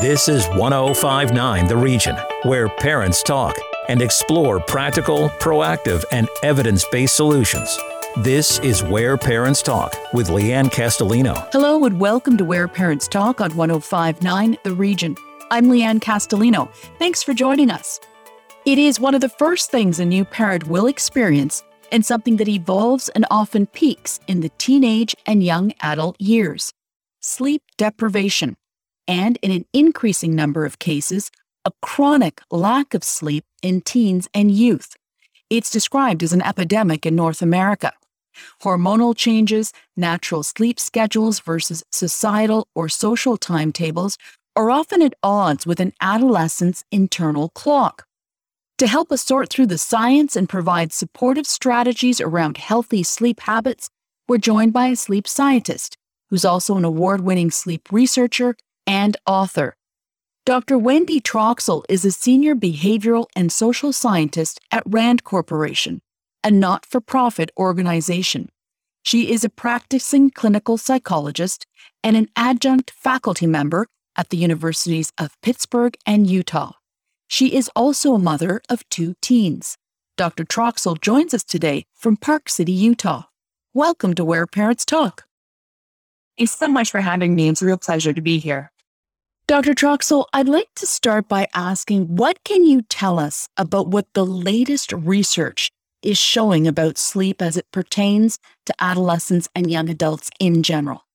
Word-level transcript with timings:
This 0.00 0.28
is 0.28 0.46
1059 0.50 1.66
The 1.66 1.76
Region, 1.76 2.14
where 2.44 2.68
parents 2.68 3.20
talk 3.20 3.56
and 3.88 4.00
explore 4.00 4.60
practical, 4.60 5.28
proactive, 5.40 6.04
and 6.12 6.28
evidence 6.44 6.84
based 6.92 7.16
solutions. 7.16 7.76
This 8.18 8.60
is 8.60 8.84
Where 8.84 9.16
Parents 9.16 9.60
Talk 9.60 9.96
with 10.12 10.28
Leanne 10.28 10.70
Castellino. 10.70 11.48
Hello, 11.50 11.84
and 11.84 11.98
welcome 11.98 12.36
to 12.36 12.44
Where 12.44 12.68
Parents 12.68 13.08
Talk 13.08 13.40
on 13.40 13.56
1059 13.56 14.58
The 14.62 14.72
Region. 14.72 15.16
I'm 15.50 15.64
Leanne 15.64 15.98
Castellino. 15.98 16.72
Thanks 17.00 17.24
for 17.24 17.34
joining 17.34 17.68
us. 17.68 17.98
It 18.66 18.78
is 18.78 19.00
one 19.00 19.16
of 19.16 19.20
the 19.20 19.28
first 19.28 19.72
things 19.72 19.98
a 19.98 20.04
new 20.04 20.24
parent 20.24 20.68
will 20.68 20.86
experience 20.86 21.64
and 21.90 22.06
something 22.06 22.36
that 22.36 22.46
evolves 22.46 23.08
and 23.08 23.26
often 23.32 23.66
peaks 23.66 24.20
in 24.28 24.42
the 24.42 24.50
teenage 24.58 25.16
and 25.26 25.42
young 25.42 25.72
adult 25.82 26.14
years 26.20 26.72
sleep 27.20 27.62
deprivation 27.76 28.54
and 29.08 29.38
in 29.40 29.50
an 29.50 29.64
increasing 29.72 30.36
number 30.36 30.66
of 30.66 30.78
cases, 30.78 31.32
a 31.64 31.72
chronic 31.82 32.40
lack 32.50 32.94
of 32.94 33.02
sleep 33.02 33.44
in 33.62 33.80
teens 33.80 34.28
and 34.32 34.50
youth. 34.52 34.94
It's 35.50 35.70
described 35.70 36.22
as 36.22 36.34
an 36.34 36.42
epidemic 36.42 37.06
in 37.06 37.16
North 37.16 37.40
America. 37.40 37.92
Hormonal 38.62 39.16
changes, 39.16 39.72
natural 39.96 40.42
sleep 40.42 40.78
schedules 40.78 41.40
versus 41.40 41.82
societal 41.90 42.68
or 42.74 42.88
social 42.88 43.36
timetables 43.36 44.18
are 44.54 44.70
often 44.70 45.02
at 45.02 45.14
odds 45.22 45.66
with 45.66 45.80
an 45.80 45.92
adolescent's 46.00 46.84
internal 46.92 47.48
clock. 47.50 48.06
To 48.78 48.86
help 48.86 49.10
us 49.10 49.22
sort 49.22 49.50
through 49.50 49.66
the 49.66 49.78
science 49.78 50.36
and 50.36 50.48
provide 50.48 50.92
supportive 50.92 51.46
strategies 51.46 52.20
around 52.20 52.58
healthy 52.58 53.02
sleep 53.02 53.40
habits, 53.40 53.88
we're 54.28 54.38
joined 54.38 54.72
by 54.72 54.88
a 54.88 54.96
sleep 54.96 55.26
scientist 55.26 55.96
who's 56.30 56.44
also 56.44 56.76
an 56.76 56.84
award 56.84 57.22
winning 57.22 57.50
sleep 57.50 57.88
researcher 57.90 58.54
and 58.88 59.18
author. 59.26 59.76
Dr. 60.46 60.78
Wendy 60.78 61.20
Troxel 61.20 61.84
is 61.90 62.06
a 62.06 62.10
senior 62.10 62.54
behavioral 62.54 63.26
and 63.36 63.52
social 63.52 63.92
scientist 63.92 64.58
at 64.72 64.82
RAND 64.86 65.24
Corporation, 65.24 66.00
a 66.42 66.50
not 66.50 66.86
for 66.86 67.02
profit 67.02 67.50
organization. 67.58 68.48
She 69.04 69.30
is 69.30 69.44
a 69.44 69.50
practicing 69.50 70.30
clinical 70.30 70.78
psychologist 70.78 71.66
and 72.02 72.16
an 72.16 72.28
adjunct 72.34 72.90
faculty 72.90 73.46
member 73.46 73.86
at 74.16 74.30
the 74.30 74.38
universities 74.38 75.12
of 75.18 75.38
Pittsburgh 75.42 75.94
and 76.06 76.26
Utah. 76.26 76.72
She 77.28 77.54
is 77.54 77.70
also 77.76 78.14
a 78.14 78.18
mother 78.18 78.62
of 78.70 78.88
two 78.88 79.14
teens. 79.20 79.76
Dr. 80.16 80.44
Troxel 80.44 80.98
joins 80.98 81.34
us 81.34 81.44
today 81.44 81.84
from 81.94 82.16
Park 82.16 82.48
City, 82.48 82.72
Utah. 82.72 83.24
Welcome 83.74 84.14
to 84.14 84.24
Where 84.24 84.46
Parents 84.46 84.86
Talk. 84.86 85.24
Thanks 86.38 86.56
so 86.56 86.68
much 86.68 86.90
for 86.90 87.00
having 87.00 87.34
me. 87.34 87.48
It's 87.50 87.60
a 87.60 87.66
real 87.66 87.76
pleasure 87.76 88.14
to 88.14 88.22
be 88.22 88.38
here. 88.38 88.72
Dr. 89.48 89.72
Troxel, 89.72 90.26
I'd 90.34 90.46
like 90.46 90.68
to 90.74 90.86
start 90.86 91.26
by 91.26 91.48
asking 91.54 92.16
what 92.16 92.44
can 92.44 92.66
you 92.66 92.82
tell 92.82 93.18
us 93.18 93.48
about 93.56 93.88
what 93.88 94.06
the 94.12 94.26
latest 94.26 94.92
research 94.92 95.70
is 96.02 96.18
showing 96.18 96.66
about 96.66 96.98
sleep 96.98 97.40
as 97.40 97.56
it 97.56 97.64
pertains 97.72 98.38
to 98.66 98.74
adolescents 98.78 99.48
and 99.54 99.70
young 99.70 99.88
adults 99.88 100.28
in 100.38 100.62
general? 100.62 101.06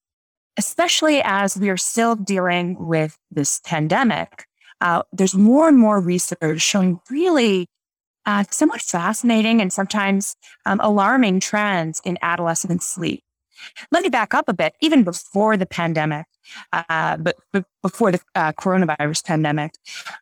Especially 0.57 1.21
as 1.23 1.57
we 1.57 1.69
are 1.69 1.77
still 1.77 2.15
dealing 2.15 2.75
with 2.87 3.19
this 3.29 3.61
pandemic, 3.63 4.47
uh, 4.81 5.03
there's 5.11 5.35
more 5.35 5.67
and 5.67 5.77
more 5.77 5.99
research 5.99 6.59
showing 6.59 7.01
really 7.11 7.67
uh, 8.25 8.45
somewhat 8.49 8.81
fascinating 8.81 9.61
and 9.61 9.71
sometimes 9.71 10.35
um, 10.65 10.79
alarming 10.81 11.39
trends 11.39 12.01
in 12.03 12.17
adolescent 12.23 12.81
sleep. 12.81 13.21
Let 13.92 14.03
me 14.03 14.09
back 14.09 14.33
up 14.33 14.45
a 14.47 14.53
bit. 14.53 14.75
Even 14.81 15.03
before 15.03 15.58
the 15.58 15.66
pandemic, 15.66 16.25
uh, 16.72 17.17
but, 17.17 17.38
but, 17.52 17.66
before 17.81 18.11
the 18.11 18.22
uh, 18.36 18.52
coronavirus 18.53 19.25
pandemic, 19.25 19.73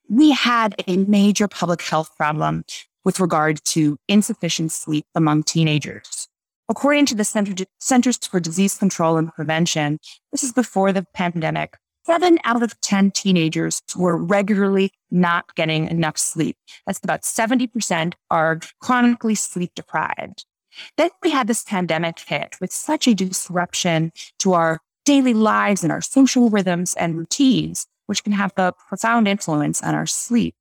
we 0.10 0.32
had 0.32 0.76
a 0.88 0.98
major 0.98 1.48
public 1.48 1.82
health 1.82 2.16
problem 2.18 2.64
with 3.04 3.20
regard 3.20 3.64
to 3.66 3.98
insufficient 4.08 4.72
sleep 4.72 5.06
among 5.16 5.44
teenagers. 5.44 6.28
According 6.70 7.06
to 7.08 7.16
the 7.16 7.26
Center, 7.26 7.66
Centers 7.80 8.18
for 8.18 8.40
Disease 8.40 8.78
Control 8.78 9.18
and 9.18 9.34
Prevention, 9.34 10.00
this 10.32 10.44
is 10.44 10.54
before 10.54 10.94
the 10.94 11.06
pandemic, 11.14 11.78
seven 12.06 12.40
out 12.44 12.64
of 12.64 12.80
10 12.82 13.12
teenagers 13.12 13.82
were 13.96 14.18
regularly 14.18 14.92
not 15.10 15.54
getting 15.56 15.88
enough 15.88 16.18
sleep. 16.18 16.58
That's 16.88 17.00
about 17.04 17.24
70% 17.24 18.14
are 18.30 18.60
chronically 18.80 19.36
sleep 19.36 19.72
deprived. 19.76 20.46
Then 20.98 21.10
we 21.22 21.32
had 21.32 21.48
this 21.48 21.64
pandemic 21.64 22.20
hit 22.20 22.56
with 22.62 22.72
such 22.72 23.08
a 23.08 23.16
disruption 23.16 24.12
to 24.40 24.54
our 24.54 24.80
daily 25.06 25.34
lives 25.34 25.84
and 25.84 25.92
our 25.92 26.02
social 26.02 26.50
rhythms 26.50 26.94
and 26.96 27.18
routines, 27.18 27.88
which 28.06 28.24
can 28.24 28.34
have 28.34 28.54
a 28.58 28.74
profound 28.88 29.28
influence 29.28 29.82
on 29.82 29.96
our 29.96 30.06
sleep. 30.06 30.56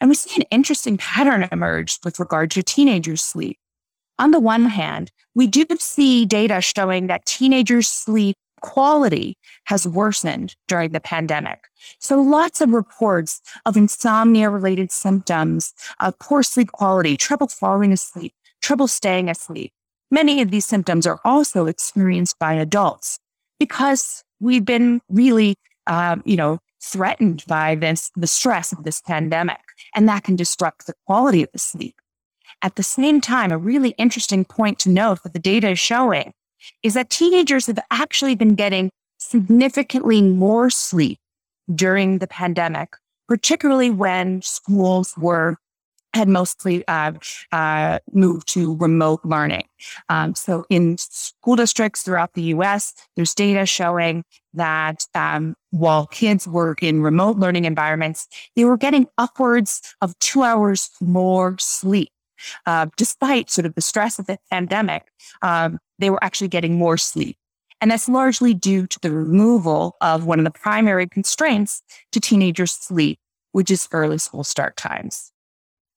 And 0.00 0.10
we 0.10 0.16
see 0.16 0.40
an 0.40 0.46
interesting 0.50 0.96
pattern 0.96 1.48
emerge 1.52 1.98
with 2.04 2.18
regard 2.18 2.50
to 2.52 2.62
teenagers' 2.62 3.22
sleep. 3.22 3.58
On 4.18 4.30
the 4.30 4.40
one 4.40 4.64
hand, 4.64 5.12
we 5.34 5.46
do 5.46 5.64
see 5.78 6.24
data 6.24 6.60
showing 6.60 7.06
that 7.06 7.26
teenagers' 7.26 7.88
sleep 7.88 8.36
quality 8.62 9.36
has 9.64 9.86
worsened 9.86 10.56
during 10.66 10.90
the 10.90 11.00
pandemic. 11.00 11.68
So 11.98 12.20
lots 12.20 12.60
of 12.60 12.70
reports 12.70 13.40
of 13.66 13.76
insomnia 13.76 14.50
related 14.50 14.90
symptoms, 14.90 15.74
of 16.00 16.18
poor 16.18 16.42
sleep 16.42 16.72
quality, 16.72 17.16
trouble 17.16 17.48
falling 17.48 17.92
asleep, 17.92 18.32
trouble 18.66 18.88
staying 18.88 19.30
asleep. 19.30 19.72
Many 20.10 20.42
of 20.42 20.50
these 20.50 20.66
symptoms 20.66 21.06
are 21.06 21.20
also 21.24 21.66
experienced 21.66 22.36
by 22.40 22.54
adults 22.54 23.20
because 23.60 24.24
we've 24.40 24.64
been 24.64 25.00
really, 25.08 25.54
um, 25.86 26.20
you 26.26 26.34
know, 26.34 26.58
threatened 26.82 27.44
by 27.46 27.76
this, 27.76 28.10
the 28.16 28.26
stress 28.26 28.72
of 28.72 28.82
this 28.82 29.00
pandemic, 29.00 29.60
and 29.94 30.08
that 30.08 30.24
can 30.24 30.34
disrupt 30.34 30.86
the 30.86 30.94
quality 31.06 31.44
of 31.44 31.48
the 31.52 31.60
sleep. 31.60 31.94
At 32.60 32.74
the 32.74 32.82
same 32.82 33.20
time, 33.20 33.52
a 33.52 33.58
really 33.58 33.90
interesting 33.98 34.44
point 34.44 34.80
to 34.80 34.90
note 34.90 35.22
that 35.22 35.32
the 35.32 35.38
data 35.38 35.70
is 35.70 35.78
showing 35.78 36.32
is 36.82 36.94
that 36.94 37.08
teenagers 37.08 37.68
have 37.68 37.78
actually 37.92 38.34
been 38.34 38.56
getting 38.56 38.90
significantly 39.18 40.22
more 40.22 40.70
sleep 40.70 41.18
during 41.72 42.18
the 42.18 42.26
pandemic, 42.26 42.94
particularly 43.28 43.90
when 43.90 44.42
schools 44.42 45.14
were 45.16 45.56
had 46.16 46.28
mostly 46.28 46.86
uh, 46.88 47.12
uh, 47.52 47.98
moved 48.12 48.48
to 48.48 48.76
remote 48.76 49.20
learning. 49.24 49.64
Um, 50.08 50.34
so 50.34 50.64
in 50.70 50.98
school 50.98 51.56
districts 51.56 52.02
throughout 52.02 52.34
the 52.34 52.42
US, 52.54 52.94
there's 53.14 53.34
data 53.34 53.66
showing 53.66 54.24
that 54.54 55.06
um, 55.14 55.54
while 55.70 56.06
kids 56.06 56.48
were 56.48 56.74
in 56.80 57.02
remote 57.02 57.36
learning 57.36 57.66
environments, 57.66 58.26
they 58.56 58.64
were 58.64 58.76
getting 58.76 59.06
upwards 59.18 59.94
of 60.00 60.18
two 60.18 60.42
hours 60.42 60.90
more 61.00 61.56
sleep. 61.58 62.10
Uh, 62.66 62.86
despite 62.96 63.48
sort 63.50 63.64
of 63.64 63.74
the 63.74 63.80
stress 63.80 64.18
of 64.18 64.26
the 64.26 64.38
pandemic, 64.50 65.04
um, 65.42 65.78
they 65.98 66.10
were 66.10 66.22
actually 66.22 66.48
getting 66.48 66.74
more 66.76 66.98
sleep. 66.98 67.36
And 67.80 67.90
that's 67.90 68.08
largely 68.08 68.54
due 68.54 68.86
to 68.86 68.98
the 69.00 69.10
removal 69.10 69.96
of 70.00 70.24
one 70.26 70.38
of 70.38 70.44
the 70.44 70.50
primary 70.50 71.06
constraints 71.06 71.82
to 72.12 72.20
teenagers' 72.20 72.72
sleep, 72.72 73.18
which 73.52 73.70
is 73.70 73.88
early 73.92 74.18
school 74.18 74.44
start 74.44 74.76
times. 74.76 75.32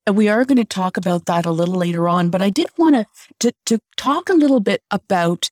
And 0.06 0.18
we 0.18 0.28
are 0.28 0.46
going 0.46 0.58
to 0.58 0.66
talk 0.66 0.98
about 0.98 1.26
that 1.26 1.46
a 1.46 1.52
little 1.52 1.76
later 1.76 2.10
on, 2.10 2.30
but 2.30 2.42
I 2.42 2.50
did 2.50 2.68
want 2.78 3.06
to, 3.40 3.54
to 3.66 3.80
talk 3.96 4.30
a 4.30 4.34
little 4.34 4.60
bit 4.60 4.82
about, 4.90 5.50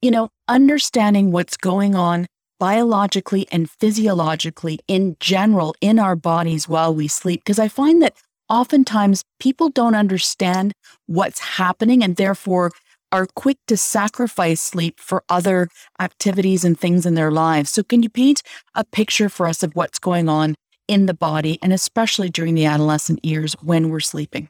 you 0.00 0.10
know, 0.10 0.30
understanding 0.48 1.30
what's 1.30 1.56
going 1.56 1.94
on 1.94 2.26
biologically 2.58 3.46
and 3.52 3.70
physiologically 3.70 4.80
in 4.88 5.16
general 5.20 5.74
in 5.80 5.98
our 5.98 6.16
bodies 6.16 6.68
while 6.68 6.94
we 6.94 7.06
sleep. 7.08 7.42
Because 7.44 7.58
I 7.58 7.68
find 7.68 8.02
that 8.02 8.16
oftentimes 8.48 9.22
people 9.38 9.68
don't 9.68 9.94
understand 9.94 10.72
what's 11.06 11.40
happening 11.40 12.02
and 12.02 12.16
therefore 12.16 12.72
are 13.10 13.26
quick 13.34 13.58
to 13.66 13.76
sacrifice 13.76 14.60
sleep 14.60 15.00
for 15.00 15.22
other 15.28 15.68
activities 15.98 16.64
and 16.64 16.78
things 16.78 17.06
in 17.06 17.14
their 17.14 17.30
lives. 17.30 17.70
So, 17.70 17.82
can 17.82 18.02
you 18.02 18.10
paint 18.10 18.42
a 18.74 18.84
picture 18.84 19.28
for 19.28 19.46
us 19.46 19.62
of 19.62 19.74
what's 19.74 19.98
going 19.98 20.28
on 20.28 20.54
in 20.88 21.06
the 21.06 21.14
body, 21.14 21.58
and 21.62 21.72
especially 21.72 22.30
during 22.30 22.54
the 22.54 22.64
adolescent 22.64 23.24
years 23.24 23.54
when 23.62 23.90
we're 23.90 24.00
sleeping. 24.00 24.48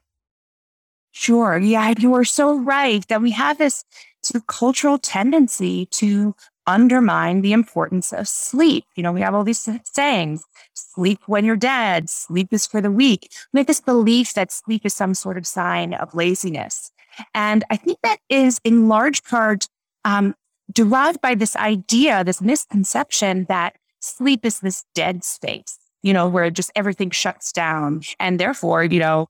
Sure. 1.10 1.58
Yeah, 1.58 1.94
you 1.98 2.14
are 2.14 2.24
so 2.24 2.56
right 2.56 3.06
that 3.08 3.20
we 3.20 3.32
have 3.32 3.58
this 3.58 3.84
sort 4.22 4.40
of 4.40 4.46
cultural 4.46 4.98
tendency 4.98 5.86
to 5.86 6.34
undermine 6.66 7.40
the 7.40 7.52
importance 7.52 8.12
of 8.12 8.28
sleep. 8.28 8.84
You 8.94 9.02
know, 9.02 9.12
we 9.12 9.22
have 9.22 9.34
all 9.34 9.42
these 9.42 9.68
sayings 9.84 10.44
sleep 10.74 11.20
when 11.26 11.44
you're 11.44 11.56
dead, 11.56 12.08
sleep 12.10 12.52
is 12.52 12.66
for 12.66 12.80
the 12.80 12.90
weak. 12.90 13.32
We 13.52 13.60
have 13.60 13.66
this 13.66 13.80
belief 13.80 14.34
that 14.34 14.52
sleep 14.52 14.84
is 14.84 14.94
some 14.94 15.14
sort 15.14 15.38
of 15.38 15.46
sign 15.46 15.94
of 15.94 16.14
laziness. 16.14 16.92
And 17.34 17.64
I 17.70 17.76
think 17.76 17.98
that 18.02 18.18
is 18.28 18.60
in 18.62 18.86
large 18.86 19.24
part 19.24 19.68
um, 20.04 20.34
derived 20.72 21.20
by 21.20 21.34
this 21.34 21.56
idea, 21.56 22.22
this 22.22 22.40
misconception 22.40 23.46
that 23.48 23.76
sleep 23.98 24.44
is 24.44 24.60
this 24.60 24.84
dead 24.94 25.24
space 25.24 25.78
you 26.02 26.12
know, 26.12 26.28
where 26.28 26.50
just 26.50 26.70
everything 26.74 27.10
shuts 27.10 27.52
down. 27.52 28.02
And 28.18 28.38
therefore, 28.38 28.84
you 28.84 29.00
know, 29.00 29.28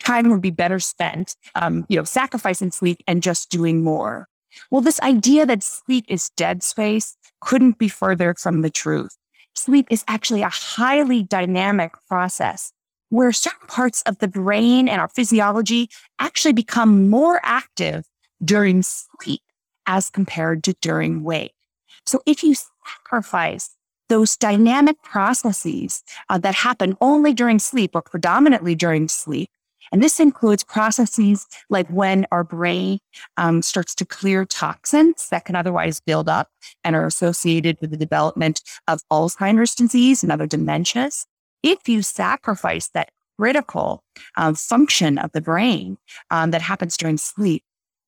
time 0.00 0.30
would 0.30 0.42
be 0.42 0.50
better 0.50 0.78
spent, 0.78 1.36
um, 1.54 1.86
you 1.88 1.96
know, 1.96 2.04
sacrificing 2.04 2.70
sleep 2.70 3.02
and 3.06 3.22
just 3.22 3.50
doing 3.50 3.82
more. 3.82 4.28
Well, 4.70 4.80
this 4.80 5.00
idea 5.00 5.46
that 5.46 5.62
sleep 5.62 6.04
is 6.08 6.30
dead 6.36 6.62
space 6.62 7.16
couldn't 7.40 7.78
be 7.78 7.88
further 7.88 8.34
from 8.38 8.62
the 8.62 8.70
truth. 8.70 9.16
sleep 9.54 9.86
is 9.90 10.04
actually 10.06 10.42
a 10.42 10.48
highly 10.50 11.22
dynamic 11.22 11.92
process 12.08 12.72
where 13.08 13.32
certain 13.32 13.66
parts 13.68 14.02
of 14.02 14.18
the 14.18 14.28
brain 14.28 14.88
and 14.88 15.00
our 15.00 15.08
physiology 15.08 15.88
actually 16.18 16.52
become 16.52 17.08
more 17.08 17.40
active 17.42 18.04
during 18.44 18.82
sleep 18.82 19.40
as 19.86 20.10
compared 20.10 20.64
to 20.64 20.74
during 20.82 21.22
wake. 21.22 21.54
So 22.04 22.20
if 22.26 22.42
you 22.42 22.54
sacrifice 22.54 23.75
those 24.08 24.36
dynamic 24.36 25.02
processes 25.02 26.02
uh, 26.28 26.38
that 26.38 26.54
happen 26.54 26.96
only 27.00 27.34
during 27.34 27.58
sleep 27.58 27.92
or 27.94 28.02
predominantly 28.02 28.74
during 28.74 29.08
sleep, 29.08 29.50
and 29.92 30.02
this 30.02 30.20
includes 30.20 30.64
processes 30.64 31.46
like 31.70 31.88
when 31.88 32.26
our 32.32 32.44
brain 32.44 32.98
um, 33.36 33.62
starts 33.62 33.94
to 33.96 34.04
clear 34.04 34.44
toxins 34.44 35.28
that 35.28 35.44
can 35.44 35.56
otherwise 35.56 36.00
build 36.00 36.28
up 36.28 36.48
and 36.84 36.96
are 36.96 37.06
associated 37.06 37.78
with 37.80 37.90
the 37.90 37.96
development 37.96 38.62
of 38.88 39.00
Alzheimer's 39.12 39.74
disease 39.74 40.22
and 40.22 40.32
other 40.32 40.48
dementias. 40.48 41.26
If 41.62 41.88
you 41.88 42.02
sacrifice 42.02 42.88
that 42.88 43.10
critical 43.38 44.02
um, 44.36 44.54
function 44.54 45.18
of 45.18 45.32
the 45.32 45.40
brain 45.40 45.98
um, 46.30 46.50
that 46.50 46.62
happens 46.62 46.96
during 46.96 47.18
sleep, 47.18 47.62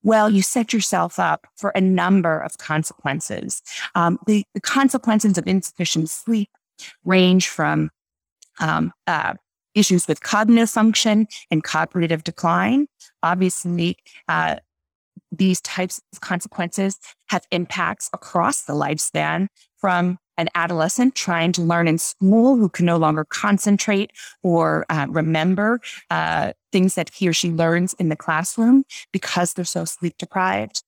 well, 0.08 0.30
you 0.30 0.40
set 0.40 0.72
yourself 0.72 1.18
up 1.18 1.46
for 1.54 1.68
a 1.70 1.82
number 1.82 2.40
of 2.40 2.56
consequences. 2.56 3.62
Um, 3.94 4.18
the, 4.26 4.42
the, 4.54 4.60
consequences 4.60 5.36
of 5.36 5.46
insufficient 5.46 6.08
sleep 6.08 6.48
range 7.04 7.48
from 7.48 7.90
um, 8.58 8.92
uh, 9.06 9.34
issues 9.74 10.08
with 10.08 10.22
cognitive 10.22 10.70
function 10.70 11.26
and 11.50 11.62
cognitive 11.62 12.24
decline. 12.24 12.86
Obviously, 13.22 13.98
uh, 14.28 14.56
these 15.30 15.60
types 15.60 16.00
of 16.14 16.22
consequences 16.22 16.98
have 17.28 17.44
impacts 17.50 18.08
across 18.14 18.62
the 18.62 18.72
lifespan 18.72 19.48
from 19.76 20.18
an 20.38 20.48
adolescent 20.54 21.14
trying 21.14 21.52
to 21.52 21.60
learn 21.60 21.86
in 21.88 21.98
school 21.98 22.56
who 22.56 22.68
can 22.68 22.86
no 22.86 22.96
longer 22.96 23.24
concentrate 23.24 24.12
or 24.42 24.86
uh, 24.88 25.06
remember 25.10 25.80
uh, 26.10 26.52
things 26.72 26.94
that 26.94 27.10
he 27.10 27.28
or 27.28 27.32
she 27.32 27.50
learns 27.50 27.92
in 27.94 28.08
the 28.08 28.16
classroom 28.16 28.84
because 29.12 29.52
they're 29.52 29.64
so 29.64 29.84
sleep 29.84 30.14
deprived. 30.18 30.82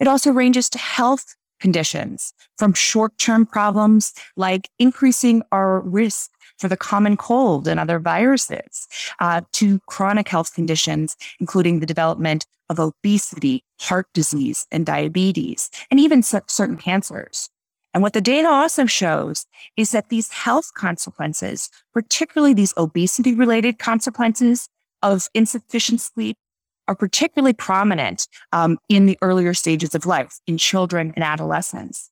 It 0.00 0.08
also 0.08 0.32
ranges 0.32 0.68
to 0.70 0.78
health 0.78 1.36
conditions 1.60 2.34
from 2.58 2.74
short 2.74 3.16
term 3.18 3.46
problems 3.46 4.12
like 4.36 4.68
increasing 4.78 5.42
our 5.52 5.80
risk 5.80 6.30
for 6.58 6.68
the 6.68 6.76
common 6.76 7.16
cold 7.16 7.68
and 7.68 7.80
other 7.80 7.98
viruses 7.98 8.88
uh, 9.20 9.40
to 9.52 9.80
chronic 9.86 10.28
health 10.28 10.54
conditions, 10.54 11.16
including 11.40 11.80
the 11.80 11.86
development 11.86 12.46
of 12.70 12.80
obesity, 12.80 13.64
heart 13.80 14.06
disease, 14.14 14.66
and 14.70 14.86
diabetes, 14.86 15.70
and 15.90 16.00
even 16.00 16.22
certain 16.22 16.76
cancers. 16.76 17.50
And 17.94 18.02
what 18.02 18.12
the 18.12 18.20
data 18.20 18.48
also 18.48 18.86
shows 18.86 19.46
is 19.76 19.92
that 19.92 20.08
these 20.08 20.32
health 20.32 20.74
consequences, 20.74 21.70
particularly 21.92 22.52
these 22.52 22.74
obesity 22.76 23.34
related 23.34 23.78
consequences 23.78 24.68
of 25.00 25.28
insufficient 25.32 26.00
sleep, 26.00 26.36
are 26.88 26.96
particularly 26.96 27.54
prominent 27.54 28.26
um, 28.52 28.78
in 28.88 29.06
the 29.06 29.16
earlier 29.22 29.54
stages 29.54 29.94
of 29.94 30.04
life 30.04 30.40
in 30.46 30.58
children 30.58 31.12
and 31.14 31.24
adolescents. 31.24 32.10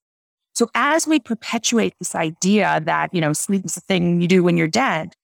So 0.55 0.71
as 0.75 1.07
we 1.07 1.19
perpetuate 1.19 1.95
this 1.99 2.15
idea 2.15 2.81
that, 2.85 3.13
you 3.13 3.21
know, 3.21 3.33
sleep 3.33 3.65
is 3.65 3.77
a 3.77 3.81
thing 3.81 4.21
you 4.21 4.29
do 4.29 4.43
when 4.43 4.57
you're 4.57 4.69
dead, 4.69 5.15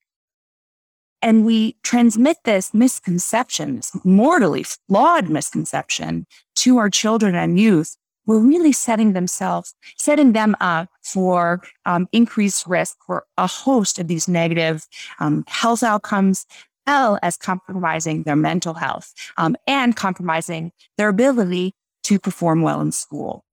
and 1.23 1.45
we 1.45 1.77
transmit 1.83 2.39
this 2.45 2.73
misconception, 2.75 3.77
this 3.77 3.93
mortally 4.05 4.65
flawed 4.65 5.29
misconception 5.29 6.27
to 6.57 6.79
our 6.79 6.91
children 6.91 7.35
and 7.35 7.59
youth, 7.59 7.97
we're 8.29 8.39
really 8.39 8.73
setting 8.73 9.15
themselves, 9.15 9.75
setting 9.97 10.35
them 10.35 10.55
up 10.61 10.91
for 11.03 11.63
um, 11.87 12.07
increased 12.13 12.67
risk 12.67 12.99
for 13.05 13.25
a 13.39 13.47
host 13.47 13.99
of 13.99 14.07
these 14.07 14.29
negative 14.29 14.87
um, 15.19 15.45
health 15.49 15.83
outcomes, 15.83 16.47
well 16.87 17.19
as 17.23 17.39
compromising 17.39 18.25
their 18.25 18.37
mental 18.37 18.75
health 18.75 19.15
um, 19.39 19.57
and 19.67 19.97
compromising 19.97 20.71
their 20.99 21.09
ability 21.09 21.75
to 22.05 22.19
perform 22.21 22.61
well 22.61 22.83
in 22.83 22.93
school. 22.93 23.45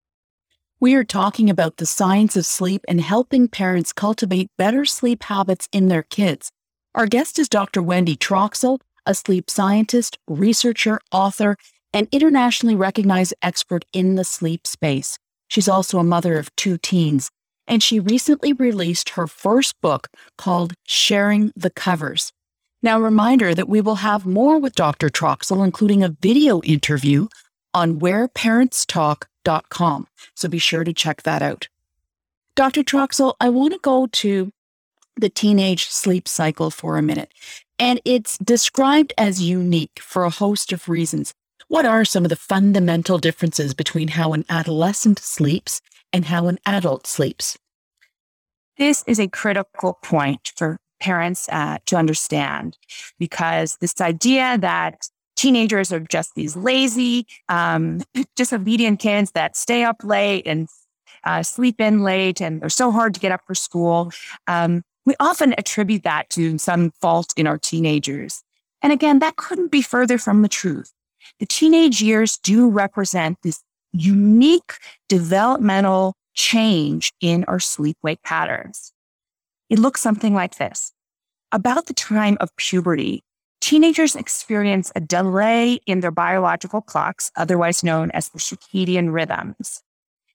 We 0.80 0.94
are 0.96 1.04
talking 1.04 1.48
about 1.48 1.76
the 1.76 1.86
science 1.86 2.36
of 2.36 2.44
sleep 2.44 2.84
and 2.88 3.00
helping 3.00 3.46
parents 3.46 3.92
cultivate 3.92 4.50
better 4.58 4.84
sleep 4.84 5.22
habits 5.22 5.68
in 5.72 5.86
their 5.86 6.02
kids. 6.02 6.50
Our 6.96 7.06
guest 7.06 7.38
is 7.38 7.48
Dr. 7.48 7.80
Wendy 7.80 8.16
Troxel, 8.16 8.80
a 9.06 9.14
sleep 9.14 9.50
scientist, 9.50 10.18
researcher, 10.26 11.00
author, 11.12 11.56
and 11.94 12.08
internationally 12.12 12.74
recognized 12.74 13.32
expert 13.40 13.86
in 13.92 14.16
the 14.16 14.24
sleep 14.24 14.66
space. 14.66 15.18
She's 15.48 15.68
also 15.68 15.98
a 15.98 16.04
mother 16.04 16.38
of 16.38 16.54
two 16.56 16.76
teens, 16.76 17.30
and 17.66 17.82
she 17.82 18.00
recently 18.00 18.52
released 18.52 19.10
her 19.10 19.26
first 19.26 19.80
book 19.80 20.08
called 20.36 20.74
Sharing 20.84 21.52
the 21.56 21.70
Covers. 21.70 22.32
Now, 22.82 23.00
reminder 23.00 23.54
that 23.54 23.68
we 23.68 23.80
will 23.80 23.94
have 23.96 24.26
more 24.26 24.58
with 24.58 24.74
Dr. 24.74 25.08
Troxel, 25.08 25.64
including 25.64 26.02
a 26.02 26.14
video 26.20 26.60
interview 26.62 27.28
on 27.72 28.00
whereparentstalk.com. 28.00 30.06
So 30.34 30.48
be 30.48 30.58
sure 30.58 30.84
to 30.84 30.92
check 30.92 31.22
that 31.22 31.40
out. 31.40 31.68
Dr. 32.56 32.82
Troxel, 32.82 33.34
I 33.40 33.48
want 33.48 33.72
to 33.72 33.80
go 33.80 34.06
to 34.06 34.52
the 35.16 35.28
teenage 35.28 35.86
sleep 35.86 36.28
cycle 36.28 36.70
for 36.70 36.98
a 36.98 37.02
minute. 37.02 37.32
And 37.78 38.00
it's 38.04 38.36
described 38.38 39.12
as 39.16 39.40
unique 39.40 40.00
for 40.00 40.24
a 40.24 40.30
host 40.30 40.72
of 40.72 40.88
reasons. 40.88 41.34
What 41.68 41.86
are 41.86 42.04
some 42.04 42.24
of 42.24 42.28
the 42.28 42.36
fundamental 42.36 43.18
differences 43.18 43.74
between 43.74 44.08
how 44.08 44.32
an 44.32 44.44
adolescent 44.48 45.18
sleeps 45.18 45.80
and 46.12 46.26
how 46.26 46.46
an 46.46 46.58
adult 46.66 47.06
sleeps? 47.06 47.58
This 48.76 49.04
is 49.06 49.18
a 49.18 49.28
critical 49.28 49.98
point 50.02 50.52
for 50.56 50.78
parents 51.00 51.48
uh, 51.50 51.78
to 51.86 51.96
understand 51.96 52.76
because 53.18 53.76
this 53.76 54.00
idea 54.00 54.58
that 54.58 55.08
teenagers 55.36 55.92
are 55.92 56.00
just 56.00 56.34
these 56.34 56.56
lazy, 56.56 57.26
um, 57.48 58.02
disobedient 58.36 59.00
kids 59.00 59.32
that 59.32 59.56
stay 59.56 59.84
up 59.84 60.02
late 60.04 60.46
and 60.46 60.68
uh, 61.24 61.42
sleep 61.42 61.80
in 61.80 62.02
late 62.02 62.40
and 62.40 62.60
they're 62.60 62.68
so 62.68 62.90
hard 62.90 63.14
to 63.14 63.20
get 63.20 63.32
up 63.32 63.40
for 63.46 63.54
school. 63.54 64.12
Um, 64.46 64.82
we 65.06 65.14
often 65.20 65.54
attribute 65.58 66.02
that 66.02 66.30
to 66.30 66.58
some 66.58 66.90
fault 67.00 67.32
in 67.36 67.46
our 67.46 67.58
teenagers. 67.58 68.42
And 68.82 68.92
again, 68.92 69.18
that 69.20 69.36
couldn't 69.36 69.70
be 69.70 69.82
further 69.82 70.18
from 70.18 70.42
the 70.42 70.48
truth 70.48 70.92
the 71.38 71.46
teenage 71.46 72.02
years 72.02 72.38
do 72.38 72.68
represent 72.68 73.38
this 73.42 73.62
unique 73.92 74.74
developmental 75.08 76.14
change 76.34 77.12
in 77.20 77.44
our 77.44 77.60
sleep 77.60 77.96
wake 78.02 78.22
patterns. 78.22 78.92
It 79.70 79.78
looks 79.78 80.00
something 80.00 80.34
like 80.34 80.58
this. 80.58 80.92
About 81.52 81.86
the 81.86 81.94
time 81.94 82.36
of 82.40 82.54
puberty, 82.56 83.22
teenagers 83.60 84.16
experience 84.16 84.90
a 84.96 85.00
delay 85.00 85.78
in 85.86 86.00
their 86.00 86.10
biological 86.10 86.82
clocks, 86.82 87.30
otherwise 87.36 87.84
known 87.84 88.10
as 88.10 88.28
the 88.28 88.38
circadian 88.38 89.12
rhythms. 89.12 89.82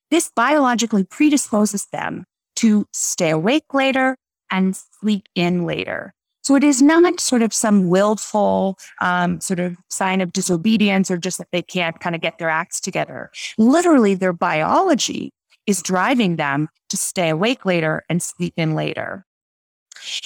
This 0.09 0.31
biologically 0.35 1.03
predisposes 1.03 1.85
them 1.87 2.25
to 2.55 2.87
stay 2.93 3.29
awake 3.29 3.73
later 3.73 4.15
and 4.49 4.75
sleep 4.75 5.27
in 5.35 5.65
later. 5.65 6.13
So 6.41 6.55
it 6.55 6.63
is 6.63 6.81
not 6.81 7.19
sort 7.19 7.41
of 7.41 7.53
some 7.53 7.89
willful 7.89 8.77
um, 9.01 9.41
sort 9.41 9.59
of 9.59 9.75
sign 9.89 10.21
of 10.21 10.33
disobedience 10.33 11.11
or 11.11 11.17
just 11.17 11.37
that 11.37 11.49
they 11.51 11.61
can't 11.61 11.99
kind 11.99 12.15
of 12.15 12.21
get 12.21 12.39
their 12.39 12.49
acts 12.49 12.79
together. 12.79 13.31
Literally, 13.57 14.15
their 14.15 14.33
biology 14.33 15.31
is 15.67 15.83
driving 15.83 16.37
them 16.37 16.69
to 16.89 16.97
stay 16.97 17.29
awake 17.29 17.65
later 17.65 18.03
and 18.09 18.23
sleep 18.23 18.53
in 18.57 18.73
later. 18.73 19.25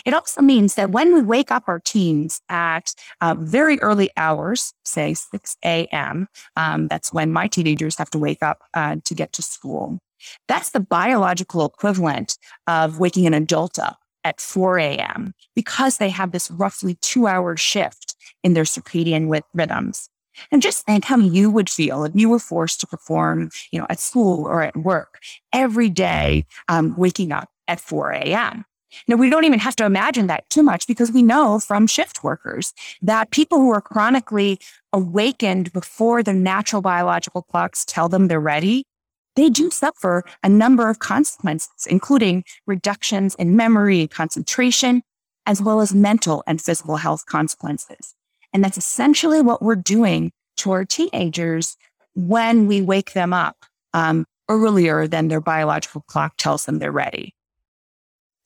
It 0.05 0.13
also 0.13 0.41
means 0.41 0.75
that 0.75 0.91
when 0.91 1.13
we 1.13 1.21
wake 1.21 1.51
up 1.51 1.63
our 1.67 1.79
teens 1.79 2.41
at 2.47 2.93
uh, 3.21 3.35
very 3.37 3.79
early 3.79 4.11
hours, 4.17 4.73
say 4.85 5.13
6 5.15 5.57
a.m., 5.65 6.27
um, 6.55 6.87
that's 6.87 7.11
when 7.11 7.31
my 7.31 7.47
teenagers 7.47 7.97
have 7.97 8.09
to 8.11 8.19
wake 8.19 8.43
up 8.43 8.59
uh, 8.73 8.97
to 9.03 9.15
get 9.15 9.33
to 9.33 9.41
school. 9.41 9.99
That's 10.47 10.69
the 10.69 10.79
biological 10.79 11.65
equivalent 11.65 12.37
of 12.67 12.99
waking 12.99 13.25
an 13.25 13.33
adult 13.33 13.79
up 13.79 13.97
at 14.23 14.41
4 14.41 14.79
a.m. 14.79 15.33
because 15.55 15.97
they 15.97 16.09
have 16.09 16.31
this 16.31 16.49
roughly 16.51 16.95
two 16.95 17.27
hour 17.27 17.57
shift 17.57 18.15
in 18.43 18.53
their 18.53 18.63
circadian 18.63 19.43
rhythms. 19.53 20.09
And 20.51 20.61
just 20.61 20.85
think 20.85 21.05
how 21.05 21.17
you 21.17 21.51
would 21.51 21.69
feel 21.69 22.03
if 22.05 22.13
you 22.15 22.29
were 22.29 22.39
forced 22.39 22.79
to 22.81 22.87
perform, 22.87 23.51
you 23.71 23.79
know, 23.79 23.85
at 23.89 23.99
school 23.99 24.45
or 24.47 24.63
at 24.63 24.75
work 24.75 25.19
every 25.51 25.89
day, 25.89 26.45
um, 26.67 26.95
waking 26.97 27.31
up 27.31 27.49
at 27.67 27.79
4 27.79 28.11
a.m. 28.13 28.65
Now, 29.07 29.15
we 29.15 29.29
don't 29.29 29.45
even 29.45 29.59
have 29.59 29.75
to 29.77 29.85
imagine 29.85 30.27
that 30.27 30.49
too 30.49 30.63
much 30.63 30.87
because 30.87 31.11
we 31.11 31.23
know 31.23 31.59
from 31.59 31.87
shift 31.87 32.23
workers 32.23 32.73
that 33.01 33.31
people 33.31 33.57
who 33.57 33.71
are 33.71 33.81
chronically 33.81 34.59
awakened 34.91 35.73
before 35.73 36.21
their 36.21 36.33
natural 36.33 36.81
biological 36.81 37.41
clocks 37.41 37.85
tell 37.85 38.07
them 38.07 38.27
they're 38.27 38.39
ready 38.39 38.85
they 39.35 39.49
do 39.49 39.69
suffer 39.69 40.23
a 40.43 40.49
number 40.49 40.89
of 40.89 40.99
consequences, 40.99 41.87
including 41.89 42.43
reductions 42.67 43.35
in 43.35 43.55
memory, 43.55 44.01
and 44.01 44.11
concentration, 44.11 45.01
as 45.45 45.61
well 45.61 45.81
as 45.81 45.93
mental 45.93 46.43
and 46.47 46.61
physical 46.61 46.97
health 46.97 47.25
consequences. 47.25 48.15
And 48.53 48.63
that's 48.63 48.77
essentially 48.77 49.41
what 49.41 49.61
we're 49.61 49.75
doing 49.75 50.31
to 50.57 50.71
our 50.71 50.85
teenagers 50.85 51.75
when 52.15 52.67
we 52.67 52.81
wake 52.81 53.13
them 53.13 53.33
up 53.33 53.57
um, 53.93 54.25
earlier 54.49 55.07
than 55.07 55.27
their 55.27 55.41
biological 55.41 56.01
clock 56.01 56.37
tells 56.37 56.65
them 56.65 56.79
they're 56.79 56.91
ready. 56.91 57.33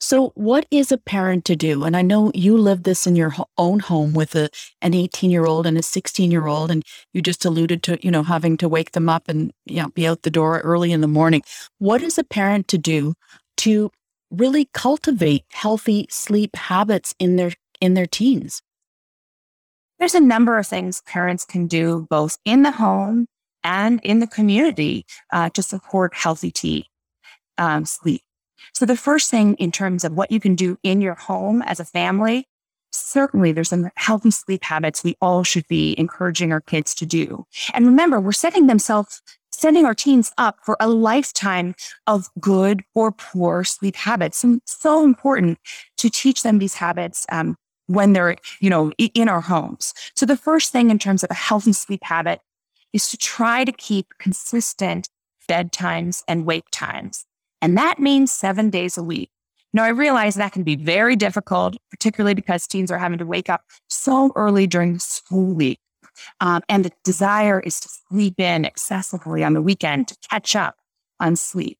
So, 0.08 0.32
what 0.36 0.64
is 0.70 0.90
a 0.90 0.96
parent 0.96 1.44
to 1.44 1.54
do? 1.54 1.84
And 1.84 1.94
I 1.94 2.00
know 2.00 2.32
you 2.34 2.56
live 2.56 2.84
this 2.84 3.06
in 3.06 3.14
your 3.14 3.34
own 3.58 3.78
home 3.80 4.14
with 4.14 4.34
a, 4.34 4.48
an 4.80 4.94
18 4.94 5.30
year 5.30 5.44
old 5.44 5.66
and 5.66 5.76
a 5.76 5.82
16 5.82 6.30
year 6.30 6.46
old, 6.46 6.70
and 6.70 6.82
you 7.12 7.20
just 7.20 7.44
alluded 7.44 7.82
to, 7.82 7.98
you 8.02 8.10
know, 8.10 8.22
having 8.22 8.56
to 8.56 8.70
wake 8.70 8.92
them 8.92 9.10
up 9.10 9.28
and 9.28 9.52
you 9.66 9.82
know, 9.82 9.90
be 9.90 10.06
out 10.06 10.22
the 10.22 10.30
door 10.30 10.60
early 10.60 10.92
in 10.92 11.02
the 11.02 11.06
morning. 11.06 11.42
What 11.76 12.00
is 12.00 12.16
a 12.16 12.24
parent 12.24 12.68
to 12.68 12.78
do 12.78 13.12
to 13.58 13.90
really 14.30 14.70
cultivate 14.72 15.44
healthy 15.50 16.06
sleep 16.08 16.56
habits 16.56 17.14
in 17.18 17.36
their 17.36 17.52
in 17.78 17.92
their 17.92 18.06
teens? 18.06 18.62
There's 19.98 20.14
a 20.14 20.20
number 20.20 20.56
of 20.56 20.66
things 20.66 21.02
parents 21.02 21.44
can 21.44 21.66
do 21.66 22.06
both 22.08 22.38
in 22.46 22.62
the 22.62 22.70
home 22.70 23.26
and 23.62 24.00
in 24.02 24.20
the 24.20 24.26
community 24.26 25.04
uh, 25.34 25.50
to 25.50 25.62
support 25.62 26.14
healthy 26.14 26.50
tea 26.50 26.86
um, 27.58 27.84
sleep. 27.84 28.22
So 28.78 28.86
the 28.86 28.96
first 28.96 29.28
thing 29.28 29.54
in 29.54 29.72
terms 29.72 30.04
of 30.04 30.12
what 30.12 30.30
you 30.30 30.38
can 30.38 30.54
do 30.54 30.78
in 30.84 31.00
your 31.00 31.16
home 31.16 31.62
as 31.62 31.80
a 31.80 31.84
family, 31.84 32.46
certainly 32.92 33.50
there's 33.50 33.70
some 33.70 33.90
healthy 33.96 34.30
sleep 34.30 34.62
habits 34.62 35.02
we 35.02 35.16
all 35.20 35.42
should 35.42 35.66
be 35.66 35.98
encouraging 35.98 36.52
our 36.52 36.60
kids 36.60 36.94
to 36.94 37.04
do. 37.04 37.44
And 37.74 37.86
remember, 37.86 38.20
we're 38.20 38.30
setting 38.30 38.68
themselves 38.68 39.20
setting 39.50 39.84
our 39.84 39.96
teens 39.96 40.32
up 40.38 40.58
for 40.62 40.76
a 40.78 40.88
lifetime 40.88 41.74
of 42.06 42.28
good 42.38 42.84
or 42.94 43.10
poor 43.10 43.64
sleep 43.64 43.96
habits. 43.96 44.44
And 44.44 44.62
so 44.64 45.02
important 45.02 45.58
to 45.96 46.08
teach 46.08 46.44
them 46.44 46.60
these 46.60 46.74
habits 46.74 47.26
um, 47.32 47.56
when 47.88 48.12
they're, 48.12 48.36
you 48.60 48.70
know, 48.70 48.92
in 48.96 49.28
our 49.28 49.40
homes. 49.40 49.92
So 50.14 50.24
the 50.24 50.36
first 50.36 50.70
thing 50.70 50.90
in 50.90 51.00
terms 51.00 51.24
of 51.24 51.32
a 51.32 51.34
healthy 51.34 51.72
sleep 51.72 52.04
habit 52.04 52.42
is 52.92 53.10
to 53.10 53.16
try 53.16 53.64
to 53.64 53.72
keep 53.72 54.06
consistent 54.20 55.08
bedtimes 55.50 56.22
and 56.28 56.46
wake 56.46 56.70
times. 56.70 57.24
And 57.60 57.76
that 57.76 57.98
means 57.98 58.32
seven 58.32 58.70
days 58.70 58.96
a 58.96 59.02
week. 59.02 59.30
Now, 59.72 59.84
I 59.84 59.88
realize 59.88 60.34
that 60.34 60.52
can 60.52 60.62
be 60.62 60.76
very 60.76 61.14
difficult, 61.14 61.76
particularly 61.90 62.34
because 62.34 62.66
teens 62.66 62.90
are 62.90 62.98
having 62.98 63.18
to 63.18 63.26
wake 63.26 63.50
up 63.50 63.62
so 63.88 64.32
early 64.34 64.66
during 64.66 64.94
the 64.94 65.00
school 65.00 65.52
week. 65.52 65.78
Um, 66.40 66.62
and 66.68 66.84
the 66.84 66.92
desire 67.04 67.60
is 67.60 67.78
to 67.80 67.88
sleep 67.88 68.40
in 68.40 68.64
excessively 68.64 69.44
on 69.44 69.54
the 69.54 69.62
weekend 69.62 70.08
to 70.08 70.16
catch 70.30 70.56
up 70.56 70.76
on 71.20 71.36
sleep. 71.36 71.78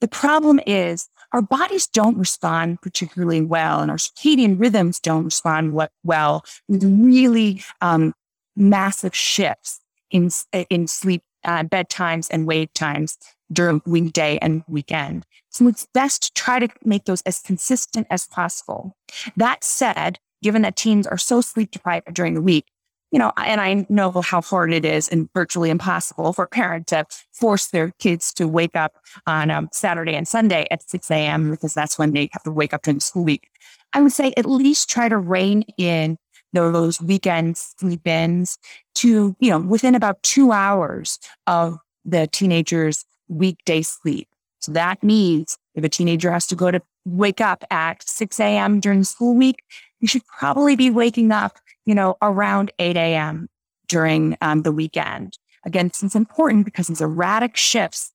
The 0.00 0.08
problem 0.08 0.60
is 0.66 1.08
our 1.32 1.42
bodies 1.42 1.86
don't 1.86 2.18
respond 2.18 2.82
particularly 2.82 3.40
well, 3.40 3.80
and 3.80 3.90
our 3.90 3.96
circadian 3.96 4.60
rhythms 4.60 5.00
don't 5.00 5.24
respond 5.24 5.78
well 6.02 6.44
with 6.68 6.84
really 6.84 7.62
um, 7.80 8.14
massive 8.56 9.14
shifts 9.14 9.80
in 10.10 10.30
in 10.68 10.86
sleep 10.86 11.22
uh, 11.44 11.62
bedtimes 11.62 12.28
and 12.30 12.46
wake 12.46 12.74
times 12.74 13.16
during 13.52 13.82
weekday 13.86 14.38
and 14.40 14.62
weekend. 14.68 15.24
So 15.50 15.66
it's 15.68 15.86
best 15.92 16.22
to 16.22 16.32
try 16.34 16.58
to 16.58 16.68
make 16.84 17.04
those 17.04 17.22
as 17.22 17.40
consistent 17.40 18.06
as 18.10 18.26
possible. 18.26 18.96
That 19.36 19.64
said, 19.64 20.18
given 20.42 20.62
that 20.62 20.76
teens 20.76 21.06
are 21.06 21.18
so 21.18 21.40
sleep 21.40 21.70
deprived 21.70 22.12
during 22.14 22.34
the 22.34 22.42
week, 22.42 22.66
you 23.10 23.18
know, 23.18 23.32
and 23.36 23.60
I 23.60 23.86
know 23.88 24.12
how 24.20 24.40
hard 24.40 24.72
it 24.72 24.84
is 24.84 25.08
and 25.08 25.28
virtually 25.34 25.70
impossible 25.70 26.32
for 26.32 26.44
a 26.44 26.48
parent 26.48 26.86
to 26.88 27.06
force 27.32 27.66
their 27.66 27.92
kids 27.98 28.32
to 28.34 28.46
wake 28.46 28.76
up 28.76 28.98
on 29.26 29.50
um, 29.50 29.68
Saturday 29.72 30.14
and 30.14 30.28
Sunday 30.28 30.66
at 30.70 30.88
6 30.88 31.10
a.m. 31.10 31.50
because 31.50 31.74
that's 31.74 31.98
when 31.98 32.12
they 32.12 32.28
have 32.32 32.44
to 32.44 32.52
wake 32.52 32.72
up 32.72 32.82
during 32.82 32.98
the 32.98 33.04
school 33.04 33.24
week. 33.24 33.48
I 33.92 34.00
would 34.00 34.12
say 34.12 34.32
at 34.36 34.46
least 34.46 34.88
try 34.88 35.08
to 35.08 35.18
rein 35.18 35.64
in 35.76 36.18
those 36.52 37.00
weekend 37.00 37.56
sleep 37.56 38.06
ins 38.06 38.58
to, 38.96 39.36
you 39.40 39.50
know, 39.50 39.58
within 39.58 39.94
about 39.94 40.22
two 40.22 40.52
hours 40.52 41.18
of 41.46 41.78
the 42.04 42.28
teenager's 42.28 43.04
weekday 43.30 43.80
sleep. 43.82 44.28
So 44.60 44.72
that 44.72 45.02
means 45.02 45.56
if 45.74 45.84
a 45.84 45.88
teenager 45.88 46.30
has 46.30 46.46
to 46.48 46.54
go 46.54 46.70
to 46.70 46.82
wake 47.06 47.40
up 47.40 47.64
at 47.70 48.02
6 48.06 48.38
a.m. 48.40 48.80
during 48.80 48.98
the 48.98 49.04
school 49.06 49.34
week, 49.34 49.62
you 50.00 50.08
should 50.08 50.26
probably 50.26 50.76
be 50.76 50.90
waking 50.90 51.32
up 51.32 51.58
you 51.90 51.94
know, 51.96 52.16
around 52.22 52.70
8 52.78 52.96
a.m. 52.96 53.48
during 53.88 54.36
um, 54.40 54.62
the 54.62 54.70
weekend. 54.70 55.38
Again, 55.64 55.88
this 55.88 56.02
is 56.02 56.14
important 56.14 56.64
because 56.64 56.86
these 56.86 57.00
erratic 57.00 57.56
shifts 57.56 58.12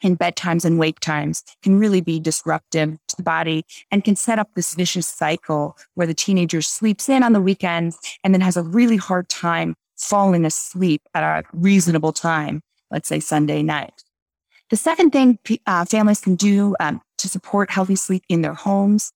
in 0.00 0.16
bedtimes 0.16 0.64
and 0.64 0.78
wake 0.78 1.00
times 1.00 1.42
can 1.62 1.78
really 1.78 2.00
be 2.00 2.20
disruptive 2.20 2.96
to 3.08 3.16
the 3.16 3.22
body 3.24 3.64
and 3.90 4.04
can 4.04 4.16
set 4.16 4.38
up 4.38 4.50
this 4.54 4.74
vicious 4.74 5.06
cycle 5.06 5.76
where 5.94 6.06
the 6.06 6.14
teenager 6.14 6.62
sleeps 6.62 7.08
in 7.08 7.22
on 7.22 7.32
the 7.32 7.40
weekends 7.40 7.98
and 8.22 8.34
then 8.34 8.40
has 8.40 8.56
a 8.56 8.62
really 8.62 8.96
hard 8.96 9.28
time 9.28 9.74
falling 9.96 10.44
asleep 10.44 11.02
at 11.14 11.22
a 11.22 11.42
reasonable 11.52 12.12
time, 12.12 12.62
let's 12.90 13.08
say 13.08 13.18
Sunday 13.18 13.62
night. 13.62 14.04
The 14.74 14.78
second 14.78 15.12
thing 15.12 15.38
uh, 15.68 15.84
families 15.84 16.20
can 16.20 16.34
do 16.34 16.74
um, 16.80 17.00
to 17.18 17.28
support 17.28 17.70
healthy 17.70 17.94
sleep 17.94 18.24
in 18.28 18.42
their 18.42 18.54
homes 18.54 19.12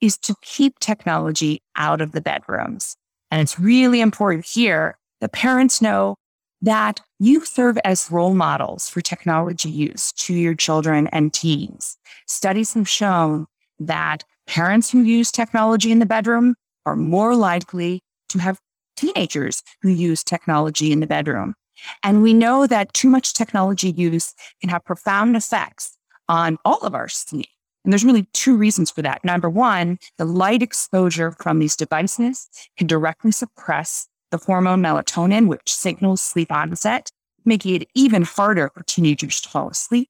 is 0.00 0.16
to 0.18 0.36
keep 0.42 0.78
technology 0.78 1.60
out 1.74 2.00
of 2.00 2.12
the 2.12 2.20
bedrooms. 2.20 2.94
And 3.28 3.40
it's 3.40 3.58
really 3.58 4.00
important 4.00 4.46
here 4.46 4.96
that 5.20 5.32
parents 5.32 5.82
know 5.82 6.14
that 6.60 7.00
you 7.18 7.44
serve 7.44 7.78
as 7.84 8.12
role 8.12 8.32
models 8.32 8.88
for 8.88 9.00
technology 9.00 9.68
use 9.68 10.12
to 10.18 10.34
your 10.34 10.54
children 10.54 11.08
and 11.08 11.34
teens. 11.34 11.98
Studies 12.28 12.74
have 12.74 12.88
shown 12.88 13.46
that 13.80 14.22
parents 14.46 14.88
who 14.88 15.02
use 15.02 15.32
technology 15.32 15.90
in 15.90 15.98
the 15.98 16.06
bedroom 16.06 16.54
are 16.86 16.94
more 16.94 17.34
likely 17.34 18.02
to 18.28 18.38
have 18.38 18.60
teenagers 18.96 19.64
who 19.80 19.88
use 19.88 20.22
technology 20.22 20.92
in 20.92 21.00
the 21.00 21.08
bedroom. 21.08 21.56
And 22.02 22.22
we 22.22 22.34
know 22.34 22.66
that 22.66 22.92
too 22.92 23.08
much 23.08 23.34
technology 23.34 23.90
use 23.90 24.34
can 24.60 24.70
have 24.70 24.84
profound 24.84 25.36
effects 25.36 25.96
on 26.28 26.58
all 26.64 26.78
of 26.78 26.94
our 26.94 27.08
sleep. 27.08 27.48
And 27.84 27.92
there's 27.92 28.04
really 28.04 28.28
two 28.32 28.56
reasons 28.56 28.90
for 28.90 29.02
that. 29.02 29.24
Number 29.24 29.50
one, 29.50 29.98
the 30.16 30.24
light 30.24 30.62
exposure 30.62 31.32
from 31.32 31.58
these 31.58 31.76
devices 31.76 32.48
can 32.78 32.86
directly 32.86 33.32
suppress 33.32 34.06
the 34.30 34.38
hormone 34.38 34.82
melatonin, 34.82 35.48
which 35.48 35.72
signals 35.72 36.22
sleep 36.22 36.52
onset, 36.52 37.10
making 37.44 37.74
it 37.74 37.88
even 37.94 38.22
harder 38.22 38.70
for 38.72 38.82
teenagers 38.84 39.40
to 39.40 39.48
fall 39.48 39.68
asleep. 39.68 40.08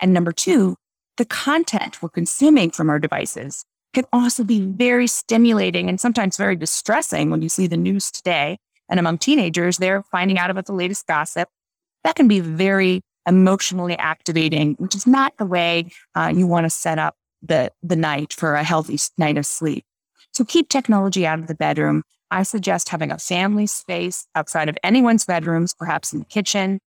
And 0.00 0.12
number 0.12 0.32
two, 0.32 0.76
the 1.16 1.24
content 1.24 2.02
we're 2.02 2.08
consuming 2.08 2.70
from 2.70 2.90
our 2.90 2.98
devices 2.98 3.64
can 3.92 4.04
also 4.12 4.42
be 4.42 4.60
very 4.60 5.06
stimulating 5.06 5.88
and 5.88 6.00
sometimes 6.00 6.36
very 6.36 6.56
distressing 6.56 7.30
when 7.30 7.42
you 7.42 7.48
see 7.48 7.66
the 7.66 7.76
news 7.76 8.10
today. 8.10 8.58
And 8.88 9.00
among 9.00 9.18
teenagers, 9.18 9.78
they're 9.78 10.02
finding 10.10 10.38
out 10.38 10.50
about 10.50 10.66
the 10.66 10.72
latest 10.72 11.06
gossip. 11.06 11.48
That 12.04 12.16
can 12.16 12.28
be 12.28 12.40
very 12.40 13.02
emotionally 13.26 13.96
activating, 13.96 14.74
which 14.74 14.94
is 14.94 15.06
not 15.06 15.36
the 15.38 15.46
way 15.46 15.90
uh, 16.14 16.32
you 16.34 16.46
want 16.46 16.64
to 16.64 16.70
set 16.70 16.98
up 16.98 17.16
the, 17.42 17.70
the 17.82 17.96
night 17.96 18.32
for 18.32 18.54
a 18.54 18.64
healthy 18.64 18.98
night 19.18 19.38
of 19.38 19.46
sleep. 19.46 19.84
So 20.32 20.44
keep 20.44 20.68
technology 20.68 21.26
out 21.26 21.38
of 21.38 21.46
the 21.46 21.54
bedroom. 21.54 22.02
I 22.30 22.42
suggest 22.42 22.88
having 22.88 23.10
a 23.10 23.18
family 23.18 23.66
space 23.66 24.26
outside 24.34 24.68
of 24.68 24.76
anyone's 24.82 25.24
bedrooms, 25.24 25.74
perhaps 25.74 26.12
in 26.12 26.18
the 26.18 26.24
kitchen, 26.24 26.80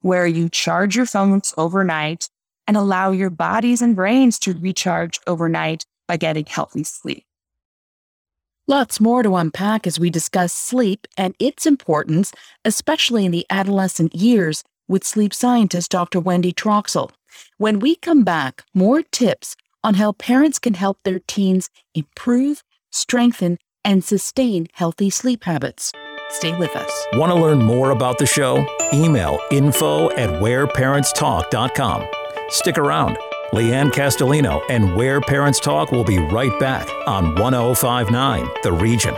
where 0.00 0.26
you 0.26 0.48
charge 0.48 0.96
your 0.96 1.06
phones 1.06 1.54
overnight 1.56 2.28
and 2.66 2.76
allow 2.76 3.10
your 3.10 3.30
bodies 3.30 3.80
and 3.80 3.96
brains 3.96 4.38
to 4.40 4.54
recharge 4.54 5.20
overnight 5.26 5.84
by 6.06 6.16
getting 6.16 6.46
healthy 6.46 6.84
sleep. 6.84 7.24
Lots 8.70 9.00
more 9.00 9.22
to 9.22 9.34
unpack 9.36 9.86
as 9.86 9.98
we 9.98 10.10
discuss 10.10 10.52
sleep 10.52 11.06
and 11.16 11.34
its 11.38 11.64
importance, 11.64 12.32
especially 12.66 13.24
in 13.24 13.32
the 13.32 13.46
adolescent 13.48 14.14
years 14.14 14.62
with 14.86 15.04
sleep 15.04 15.32
scientist 15.32 15.90
Dr. 15.90 16.20
Wendy 16.20 16.52
Troxel. 16.52 17.10
When 17.56 17.78
we 17.78 17.96
come 17.96 18.24
back, 18.24 18.64
more 18.74 19.00
tips 19.00 19.56
on 19.82 19.94
how 19.94 20.12
parents 20.12 20.58
can 20.58 20.74
help 20.74 20.98
their 21.02 21.20
teens 21.26 21.70
improve, 21.94 22.62
strengthen, 22.92 23.56
and 23.86 24.04
sustain 24.04 24.66
healthy 24.74 25.08
sleep 25.08 25.44
habits. 25.44 25.90
Stay 26.28 26.54
with 26.58 26.76
us. 26.76 27.06
Want 27.14 27.32
to 27.32 27.40
learn 27.40 27.62
more 27.62 27.90
about 27.92 28.18
the 28.18 28.26
show? 28.26 28.66
Email 28.92 29.40
info 29.50 30.10
at 30.10 30.42
whereparentstalk.com. 30.42 32.06
Stick 32.50 32.76
around. 32.76 33.16
Leanne 33.52 33.90
Castellino 33.90 34.60
and 34.68 34.94
Where 34.94 35.22
Parents 35.22 35.58
Talk 35.58 35.90
will 35.90 36.04
be 36.04 36.18
right 36.18 36.52
back 36.60 36.86
on 37.06 37.34
1059 37.36 38.46
The 38.62 38.72
Region. 38.72 39.14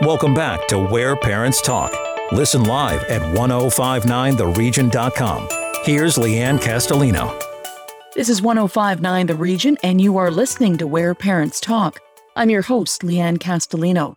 Welcome 0.00 0.32
back 0.32 0.66
to 0.68 0.78
Where 0.78 1.16
Parents 1.16 1.60
Talk. 1.60 1.92
Listen 2.32 2.64
live 2.64 3.04
at 3.04 3.20
1059theregion.com. 3.36 5.48
Here's 5.84 6.16
Leanne 6.16 6.58
Castellino. 6.58 7.38
This 8.14 8.30
is 8.30 8.40
1059 8.40 9.26
The 9.26 9.34
Region, 9.34 9.76
and 9.82 10.00
you 10.00 10.16
are 10.16 10.30
listening 10.30 10.78
to 10.78 10.86
Where 10.86 11.14
Parents 11.14 11.60
Talk. 11.60 12.00
I'm 12.36 12.48
your 12.48 12.62
host, 12.62 13.02
Leanne 13.02 13.36
Castellino. 13.36 14.16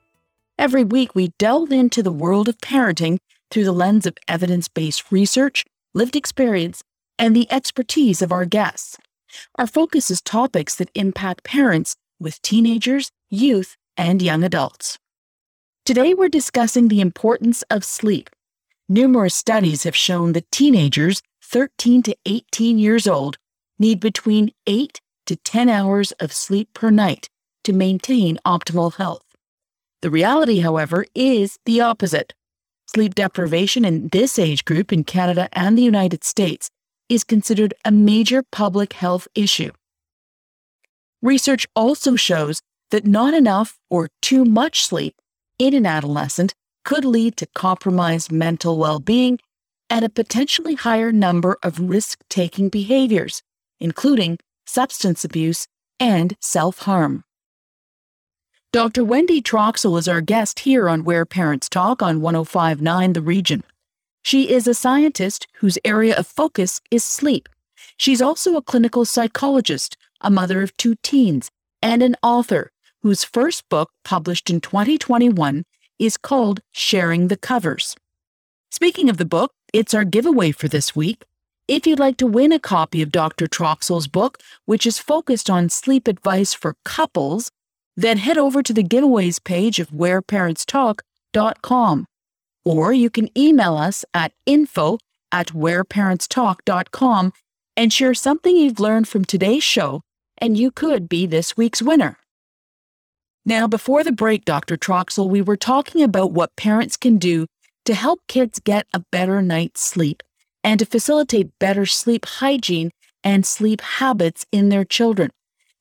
Every 0.59 0.83
week, 0.83 1.15
we 1.15 1.33
delve 1.39 1.71
into 1.71 2.03
the 2.03 2.11
world 2.11 2.47
of 2.47 2.59
parenting 2.59 3.17
through 3.49 3.65
the 3.65 3.71
lens 3.71 4.05
of 4.05 4.17
evidence 4.27 4.67
based 4.67 5.11
research, 5.11 5.65
lived 5.93 6.15
experience, 6.15 6.83
and 7.17 7.35
the 7.35 7.51
expertise 7.51 8.21
of 8.21 8.31
our 8.31 8.45
guests. 8.45 8.97
Our 9.55 9.67
focus 9.67 10.11
is 10.11 10.21
topics 10.21 10.75
that 10.75 10.91
impact 10.95 11.43
parents 11.43 11.95
with 12.19 12.41
teenagers, 12.43 13.11
youth, 13.29 13.77
and 13.97 14.21
young 14.21 14.43
adults. 14.43 14.99
Today, 15.85 16.13
we're 16.13 16.29
discussing 16.29 16.87
the 16.87 17.01
importance 17.01 17.63
of 17.69 17.83
sleep. 17.83 18.29
numerous 18.89 19.33
studies 19.35 19.83
have 19.83 19.95
shown 19.95 20.33
that 20.33 20.51
teenagers 20.51 21.21
13 21.43 22.03
to 22.03 22.15
18 22.25 22.77
years 22.77 23.07
old 23.07 23.37
need 23.79 23.99
between 23.99 24.51
8 24.67 24.99
to 25.25 25.35
10 25.35 25.69
hours 25.69 26.11
of 26.13 26.31
sleep 26.33 26.69
per 26.73 26.91
night 26.91 27.27
to 27.63 27.73
maintain 27.73 28.37
optimal 28.45 28.93
health. 28.95 29.22
The 30.03 30.11
reality, 30.11 30.59
however, 30.59 31.05
is 31.15 31.59
the 31.63 31.79
opposite. 31.79 32.33
Sleep 32.93 33.15
deprivation 33.15 33.85
in 33.85 34.09
this 34.09 34.37
age 34.37 34.65
group 34.65 34.91
in 34.91 35.05
Canada 35.05 35.47
and 35.53 35.77
the 35.77 35.81
United 35.81 36.25
States 36.25 36.69
is 37.07 37.23
considered 37.23 37.73
a 37.85 37.91
major 37.91 38.43
public 38.51 38.91
health 38.91 39.29
issue. 39.33 39.71
Research 41.21 41.65
also 41.73 42.17
shows 42.17 42.61
that 42.91 43.07
not 43.07 43.33
enough 43.33 43.79
or 43.89 44.09
too 44.21 44.43
much 44.43 44.83
sleep 44.83 45.15
in 45.57 45.73
an 45.73 45.85
adolescent 45.85 46.53
could 46.83 47.05
lead 47.05 47.37
to 47.37 47.47
compromised 47.55 48.29
mental 48.29 48.77
well 48.77 48.99
being 48.99 49.39
and 49.89 50.03
a 50.03 50.09
potentially 50.09 50.75
higher 50.75 51.13
number 51.13 51.57
of 51.63 51.79
risk 51.79 52.19
taking 52.29 52.67
behaviors, 52.67 53.41
including 53.79 54.37
substance 54.67 55.23
abuse 55.23 55.65
and 55.97 56.35
self 56.41 56.79
harm. 56.79 57.23
Dr. 58.73 59.05
Wendy 59.05 59.39
Troxel 59.39 59.99
is 59.99 60.07
our 60.07 60.19
guest 60.19 60.61
here 60.61 60.89
on 60.89 61.03
Where 61.03 61.27
Parents 61.27 61.69
Talk 61.69 62.01
on 62.01 62.21
1059 62.21 63.13
The 63.13 63.21
Region. 63.21 63.63
She 64.23 64.49
is 64.49 64.67
a 64.67 64.73
scientist 64.73 65.45
whose 65.57 65.77
area 65.85 66.17
of 66.17 66.25
focus 66.25 66.81
is 66.89 67.03
sleep. 67.03 67.47
She's 67.97 68.19
also 68.19 68.55
a 68.55 68.63
clinical 68.63 69.05
psychologist, 69.05 69.95
a 70.21 70.31
mother 70.31 70.63
of 70.63 70.75
two 70.75 70.95
teens, 71.03 71.51
and 71.83 72.01
an 72.01 72.15
author 72.23 72.71
whose 73.03 73.23
first 73.23 73.69
book, 73.69 73.91
published 74.03 74.49
in 74.49 74.59
2021, 74.59 75.65
is 75.99 76.17
called 76.17 76.61
Sharing 76.71 77.27
the 77.27 77.37
Covers. 77.37 77.95
Speaking 78.71 79.07
of 79.07 79.17
the 79.17 79.23
book, 79.23 79.53
it's 79.71 79.93
our 79.93 80.03
giveaway 80.03 80.51
for 80.51 80.67
this 80.67 80.95
week. 80.95 81.25
If 81.67 81.85
you'd 81.85 81.99
like 81.99 82.17
to 82.17 82.25
win 82.25 82.51
a 82.51 82.57
copy 82.57 83.03
of 83.03 83.11
Dr. 83.11 83.45
Troxel's 83.45 84.07
book, 84.07 84.39
which 84.65 84.87
is 84.87 84.97
focused 84.97 85.47
on 85.47 85.69
sleep 85.69 86.07
advice 86.07 86.55
for 86.55 86.75
couples, 86.83 87.51
then 87.95 88.17
head 88.17 88.37
over 88.37 88.61
to 88.63 88.73
the 88.73 88.83
giveaways 88.83 89.41
page 89.43 89.79
of 89.79 89.89
whereparentstalk.com. 89.89 92.05
Or 92.65 92.93
you 92.93 93.09
can 93.09 93.37
email 93.37 93.75
us 93.75 94.05
at 94.13 94.31
info 94.45 94.97
at 95.31 95.47
whereparentstalk.com 95.47 97.33
and 97.75 97.91
share 97.91 98.13
something 98.13 98.55
you've 98.55 98.79
learned 98.79 99.07
from 99.07 99.25
today's 99.25 99.63
show, 99.63 100.01
and 100.37 100.57
you 100.57 100.71
could 100.71 101.09
be 101.09 101.25
this 101.25 101.57
week's 101.57 101.81
winner. 101.81 102.17
Now, 103.45 103.67
before 103.67 104.03
the 104.03 104.11
break, 104.11 104.45
Dr. 104.45 104.77
Troxel, 104.77 105.29
we 105.29 105.41
were 105.41 105.57
talking 105.57 106.01
about 106.01 106.31
what 106.31 106.55
parents 106.55 106.95
can 106.95 107.17
do 107.17 107.47
to 107.85 107.93
help 107.93 108.21
kids 108.27 108.59
get 108.59 108.87
a 108.93 109.03
better 109.11 109.41
night's 109.41 109.81
sleep 109.81 110.23
and 110.63 110.79
to 110.79 110.85
facilitate 110.85 111.57
better 111.59 111.85
sleep 111.85 112.25
hygiene 112.25 112.91
and 113.23 113.45
sleep 113.45 113.81
habits 113.81 114.45
in 114.51 114.69
their 114.69 114.85
children. 114.85 115.29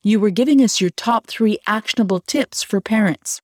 You 0.03 0.21
were 0.21 0.31
giving 0.31 0.63
us 0.63 0.81
your 0.81 0.91
top 0.91 1.27
three 1.27 1.59
actionable 1.67 2.21
tips 2.21 2.63
for 2.63 2.81
parents. 2.81 3.41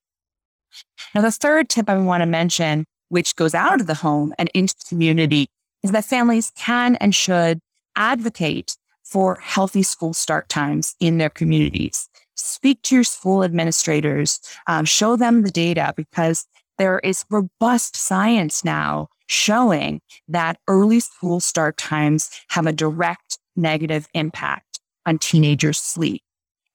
Now, 1.15 1.23
the 1.23 1.31
third 1.31 1.69
tip 1.69 1.89
I 1.89 1.99
want 1.99 2.23
to 2.23 2.27
mention, 2.27 2.85
which 3.09 3.37
goes 3.37 3.55
out 3.55 3.81
of 3.81 3.87
the 3.87 3.95
home 3.95 4.35
and 4.39 4.51
into 4.55 4.75
the 4.75 4.89
community, 4.89 5.49
is 5.83 5.93
that 5.93 6.05
families 6.05 6.53
can 6.57 6.97
and 6.97 7.15
should 7.15 7.61
advocate 7.97 8.77
for 9.05 9.39
healthy 9.41 9.83
school 9.83 10.13
start 10.13 10.49
times 10.49 10.95
in 11.01 11.19
their 11.19 11.31
communities 11.31 12.09
speak 12.41 12.83
to 12.83 12.95
your 12.95 13.05
school 13.05 13.45
administrators, 13.45 14.41
um, 14.67 14.85
show 14.85 15.17
them 15.17 15.43
the 15.43 15.51
data 15.51 15.93
because 15.97 16.47
there 16.79 17.01
is 17.01 17.25
robust 17.31 17.97
science 17.97 18.65
now 18.65 19.09
showing 19.27 20.01
that 20.29 20.59
early 20.69 21.01
school 21.01 21.41
start 21.41 21.77
times 21.77 22.31
have 22.49 22.67
a 22.67 22.73
direct 22.73 23.39
negative 23.57 24.09
impact 24.15 24.81
on 25.05 25.19
teenagers' 25.19 25.79
sleep. 25.79 26.23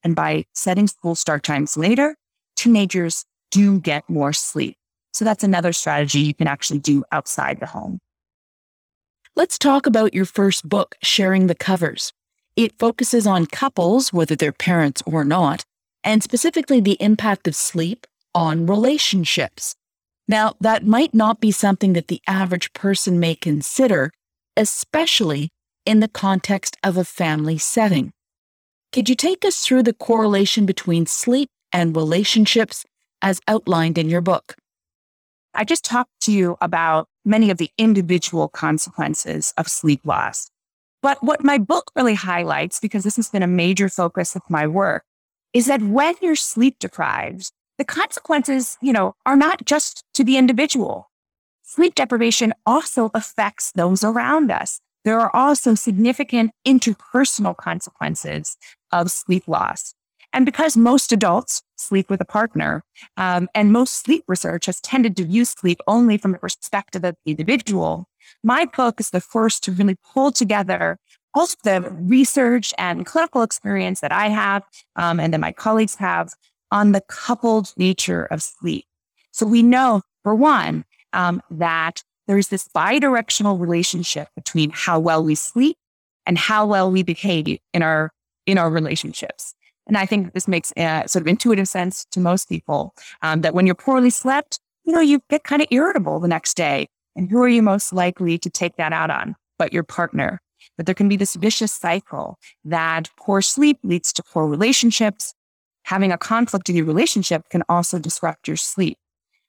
And 0.04 0.16
by 0.16 0.46
setting 0.54 0.88
school 0.88 1.16
start 1.16 1.44
times 1.44 1.78
later, 1.78 2.16
teenagers 2.56 3.26
do 3.52 3.80
get 3.80 4.10
more 4.10 4.34
sleep. 4.34 4.76
So 5.14 5.24
that's 5.24 5.44
another 5.44 5.74
strategy 5.74 6.20
you 6.20 6.34
can 6.34 6.48
actually 6.48 6.80
do 6.80 7.04
outside 7.12 7.60
the 7.60 7.68
home. 7.68 8.00
Let's 9.36 9.58
talk 9.58 9.86
about 9.86 10.14
your 10.14 10.26
first 10.26 10.68
book, 10.68 10.96
Sharing 11.02 11.48
the 11.48 11.56
Covers. 11.56 12.14
It 12.56 12.78
focuses 12.78 13.26
on 13.26 13.48
couples, 13.48 14.14
whether 14.14 14.36
they're 14.36 14.52
parents 14.52 15.02
or 15.06 15.24
not, 15.24 15.66
and 16.04 16.22
specifically 16.22 16.80
the 16.80 16.98
impact 17.00 17.48
of 17.48 17.56
sleep 17.56 18.06
on 18.36 18.68
relationships. 18.68 19.76
Now, 20.28 20.54
that 20.62 20.86
might 20.86 21.14
not 21.14 21.40
be 21.40 21.52
something 21.52 21.94
that 21.94 22.08
the 22.08 22.22
average 22.28 22.74
person 22.74 23.20
may 23.20 23.36
consider, 23.36 24.12
especially 24.56 25.50
in 25.86 26.00
the 26.00 26.08
context 26.08 26.78
of 26.84 26.98
a 26.98 27.04
family 27.04 27.58
setting. 27.58 28.12
Could 28.94 29.10
you 29.10 29.16
take 29.16 29.44
us 29.44 29.66
through 29.66 29.82
the 29.82 29.94
correlation 29.94 30.68
between 30.68 31.08
sleep 31.08 31.50
and 31.72 31.96
relationships 31.96 32.86
as 33.24 33.42
outlined 33.48 33.98
in 33.98 34.08
your 34.08 34.22
book? 34.22 34.56
I 35.56 35.64
just 35.64 35.84
talked 35.84 36.12
to 36.22 36.32
you 36.32 36.58
about 36.62 37.08
many 37.26 37.50
of 37.50 37.58
the 37.58 37.72
individual 37.80 38.50
consequences 38.50 39.52
of 39.58 39.68
sleep 39.68 40.02
loss. 40.06 40.52
But 41.02 41.24
what 41.24 41.44
my 41.44 41.58
book 41.58 41.90
really 41.96 42.14
highlights, 42.14 42.80
because 42.80 43.04
this 43.04 43.16
has 43.16 43.30
been 43.30 43.42
a 43.42 43.48
major 43.48 43.90
focus 43.90 44.36
of 44.36 44.44
my 44.48 44.68
work, 44.68 45.06
is 45.54 45.66
that 45.66 45.82
when 45.82 46.14
you're 46.22 46.36
sleep 46.36 46.78
deprived, 46.80 47.52
the 47.80 47.86
consequences, 47.86 48.78
you 48.80 48.94
know, 48.94 49.16
are 49.26 49.36
not 49.36 49.66
just 49.66 50.04
to 50.14 50.24
the 50.24 50.38
individual. 50.38 51.10
Sleep 51.64 51.96
deprivation 51.96 52.54
also 52.64 53.10
affects 53.16 53.72
those 53.72 54.04
around 54.04 54.52
us. 54.52 54.80
There 55.04 55.20
are 55.20 55.36
also 55.36 55.76
significant 55.76 56.52
interpersonal 56.66 57.58
consequences 57.58 58.56
of 58.94 59.12
sleep 59.12 59.48
loss. 59.48 59.94
And 60.32 60.46
because 60.46 60.76
most 60.78 61.12
adults 61.12 61.62
sleep 61.76 62.10
with 62.10 62.22
a 62.22 62.26
partner, 62.26 62.84
um, 63.18 63.48
and 63.54 63.72
most 63.72 64.04
sleep 64.04 64.24
research 64.28 64.66
has 64.66 64.80
tended 64.82 65.16
to 65.18 65.26
view 65.26 65.46
sleep 65.46 65.80
only 65.88 66.18
from 66.18 66.32
the 66.32 66.40
perspective 66.40 67.04
of 67.04 67.16
the 67.26 67.32
individual, 67.32 68.08
my 68.44 68.66
book 68.66 69.00
is 69.00 69.12
the 69.12 69.22
first 69.22 69.64
to 69.64 69.72
really 69.72 69.98
pull 70.14 70.32
together 70.32 70.98
all 71.36 71.44
of 71.44 71.56
the 71.64 71.82
research 71.92 72.74
and 72.78 73.06
clinical 73.06 73.42
experience 73.42 74.00
that 74.02 74.12
I 74.12 74.30
have 74.30 74.64
um, 74.96 75.20
and 75.20 75.34
that 75.34 75.40
my 75.40 75.52
colleagues 75.52 75.96
have 75.96 76.34
on 76.72 76.92
the 76.92 77.02
coupled 77.02 77.74
nature 77.78 78.26
of 78.26 78.42
sleep. 78.42 78.86
So 79.32 79.46
we 79.46 79.64
know, 79.64 80.02
for 80.24 80.36
one, 80.36 80.86
um, 81.12 81.42
that 81.52 82.04
there's 82.28 82.48
this 82.48 82.68
bidirectional 82.68 83.60
relationship 83.60 84.30
between 84.36 84.72
how 84.72 85.00
well 85.00 85.24
we 85.24 85.36
sleep 85.36 85.78
and 86.26 86.38
how 86.38 86.66
well 86.66 86.90
we 86.90 87.04
behave 87.04 87.60
in 87.74 87.82
our 87.82 88.12
in 88.46 88.58
our 88.58 88.70
relationships. 88.70 89.56
And 89.88 89.98
I 89.98 90.06
think 90.06 90.34
this 90.34 90.48
makes 90.48 90.72
a 90.78 91.04
sort 91.08 91.22
of 91.22 91.28
intuitive 91.28 91.68
sense 91.68 92.06
to 92.12 92.20
most 92.20 92.48
people 92.48 92.96
um, 93.22 93.42
that 93.42 93.54
when 93.54 93.66
you're 93.66 93.76
poorly 93.76 94.10
slept, 94.10 94.60
you 94.86 94.94
know, 94.94 95.02
you 95.02 95.22
get 95.30 95.44
kind 95.44 95.62
of 95.62 95.68
irritable 95.72 96.20
the 96.20 96.28
next 96.28 96.56
day. 96.56 96.88
And 97.16 97.30
who 97.30 97.42
are 97.42 97.50
you 97.50 97.62
most 97.62 97.94
likely 97.94 98.38
to 98.40 98.50
take 98.50 98.76
that 98.78 98.94
out 98.94 99.10
on? 99.10 99.36
But 99.58 99.74
your 99.74 99.84
partner. 99.84 100.42
But 100.78 100.86
there 100.86 100.96
can 100.96 101.10
be 101.10 101.18
this 101.18 101.36
vicious 101.36 101.72
cycle 101.72 102.38
that 102.64 103.10
poor 103.18 103.42
sleep 103.42 103.78
leads 103.84 104.14
to 104.14 104.24
poor 104.24 104.48
relationships. 104.48 105.34
Having 105.84 106.12
a 106.12 106.18
conflict 106.18 106.70
in 106.70 106.76
your 106.76 106.86
relationship 106.86 107.50
can 107.50 107.64
also 107.68 108.00
disrupt 108.00 108.48
your 108.48 108.58
sleep. 108.58 108.98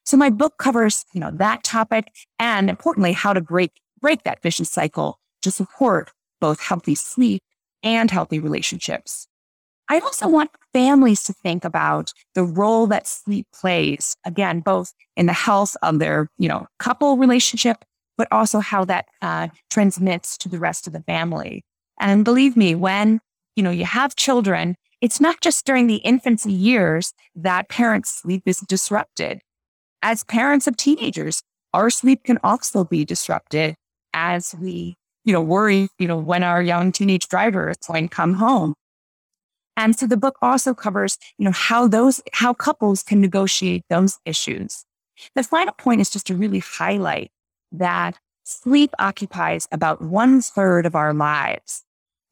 So 0.04 0.16
my 0.16 0.28
book 0.28 0.59
covers, 0.59 1.07
you 1.14 1.20
know, 1.20 1.30
that 1.35 1.62
topic 1.62 2.09
and 2.38 2.68
importantly, 2.68 3.12
how 3.12 3.33
to 3.33 3.40
break, 3.40 3.72
break 4.00 4.24
that 4.24 4.42
vicious 4.42 4.70
cycle 4.70 5.18
to 5.42 5.50
support 5.50 6.11
both 6.40 6.61
healthy 6.61 6.94
sleep 6.94 7.42
and 7.85 8.11
healthy 8.11 8.40
relationships. 8.40 9.29
I 9.88 9.99
also 9.99 10.27
want 10.29 10.51
families 10.73 11.23
to 11.25 11.35
think 11.35 11.64
about 11.64 12.11
the 12.35 12.42
role 12.42 12.87
that 12.87 13.07
sleep 13.07 13.47
plays, 13.55 14.16
again, 14.25 14.61
both 14.61 14.92
in 15.14 15.27
the 15.27 15.35
health 15.35 15.77
of 15.83 15.99
their, 15.99 16.29
you 16.38 16.49
know, 16.49 16.66
couple 16.79 17.18
relationship, 17.18 17.85
but 18.16 18.27
also 18.33 18.61
how 18.61 18.87
that 18.87 19.05
uh, 19.20 19.49
transmits 19.70 20.38
to 20.38 20.49
the 20.49 20.59
rest 20.59 20.87
of 20.87 20.94
the 20.94 21.03
family. 21.03 21.62
And 22.01 22.25
believe 22.25 22.57
me, 22.57 22.75
when, 22.75 23.20
you 23.57 23.62
know, 23.62 23.70
you 23.70 23.85
have 23.85 24.16
children, 24.16 24.77
it's 25.03 25.20
not 25.20 25.42
just 25.42 25.66
during 25.66 25.87
the 25.87 25.97
infancy 25.97 26.53
years 26.53 27.12
that 27.35 27.68
parents' 27.68 28.11
sleep 28.11 28.44
is 28.47 28.61
disrupted. 28.61 29.42
As 30.03 30.25
parents 30.25 30.66
of 30.66 30.79
teenagers, 30.79 31.42
our 31.75 31.90
sleep 31.90 32.25
can 32.25 32.38
also 32.42 32.85
be 32.85 33.05
disrupted 33.05 33.77
as 34.14 34.55
we, 34.59 34.97
you 35.25 35.33
know, 35.33 35.41
worry, 35.41 35.89
you 35.99 36.07
know, 36.07 36.19
when 36.19 36.43
our 36.43 36.63
young 36.63 36.93
teenage 36.93 37.29
driver 37.29 37.71
is 37.71 37.77
going 37.79 38.09
to 38.09 38.15
come 38.15 38.35
home 38.35 38.75
and 39.77 39.97
so 39.97 40.07
the 40.07 40.17
book 40.17 40.37
also 40.41 40.75
covers, 40.75 41.19
you 41.39 41.45
know, 41.45 41.53
how 41.53 41.89
those, 41.89 42.23
how 42.33 42.55
couples 42.55 43.03
can 43.03 43.21
negotiate 43.21 43.83
those 43.91 44.19
issues. 44.25 44.85
The 45.35 45.43
final 45.43 45.75
point 45.75 46.01
is 46.01 46.11
just 46.11 46.27
to 46.29 46.35
really 46.35 46.61
highlight 46.61 47.31
that 47.73 48.19
sleep 48.45 48.91
occupies 48.99 49.67
about 49.73 50.03
one 50.03 50.41
third 50.43 50.87
of 50.87 50.95
our 50.95 51.13
lives. 51.13 51.83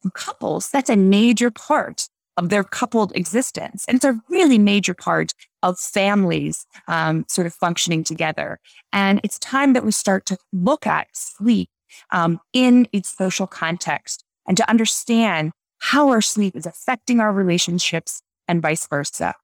For 0.01 0.09
couples, 0.11 0.69
that's 0.69 0.89
a 0.89 0.97
major 0.97 1.49
part 1.51 2.07
of 2.35 2.49
their 2.49 2.63
coupled 2.63 3.15
existence. 3.15 3.85
And 3.87 3.95
it's 3.95 4.05
a 4.05 4.19
really 4.29 4.57
major 4.57 4.93
part 4.93 5.33
of 5.61 5.79
families 5.79 6.65
um, 6.87 7.25
sort 7.27 7.47
of 7.47 7.53
functioning 7.53 8.03
together. 8.03 8.59
And 8.91 9.21
it's 9.23 9.39
time 9.39 9.73
that 9.73 9.85
we 9.85 9.91
start 9.91 10.25
to 10.27 10.37
look 10.51 10.87
at 10.87 11.07
sleep 11.13 11.69
um, 12.11 12.39
in 12.53 12.87
its 12.91 13.15
social 13.15 13.47
context 13.47 14.23
and 14.47 14.57
to 14.57 14.69
understand 14.69 15.51
how 15.79 16.09
our 16.09 16.21
sleep 16.21 16.55
is 16.55 16.65
affecting 16.65 17.19
our 17.19 17.31
relationships 17.31 18.21
and 18.47 18.61
vice 18.61 18.87
versa. 18.87 19.35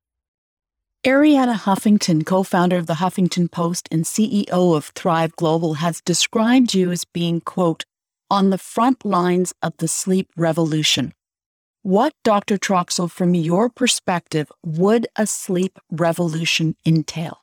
Arianna 1.05 1.55
Huffington, 1.55 2.25
co 2.25 2.43
founder 2.43 2.75
of 2.75 2.87
the 2.87 2.95
Huffington 2.95 3.49
Post 3.49 3.87
and 3.89 4.03
CEO 4.03 4.75
of 4.75 4.91
Thrive 4.95 5.33
Global, 5.37 5.75
has 5.75 6.01
described 6.01 6.73
you 6.73 6.91
as 6.91 7.05
being, 7.05 7.39
quote, 7.39 7.85
on 8.29 8.49
the 8.49 8.57
front 8.57 9.05
lines 9.05 9.53
of 9.63 9.77
the 9.77 9.87
sleep 9.87 10.29
revolution. 10.35 11.13
What, 11.83 12.13
Dr. 12.25 12.57
Troxel, 12.57 13.09
from 13.09 13.33
your 13.33 13.69
perspective, 13.69 14.51
would 14.65 15.07
a 15.15 15.25
sleep 15.25 15.79
revolution 15.89 16.75
entail? 16.85 17.39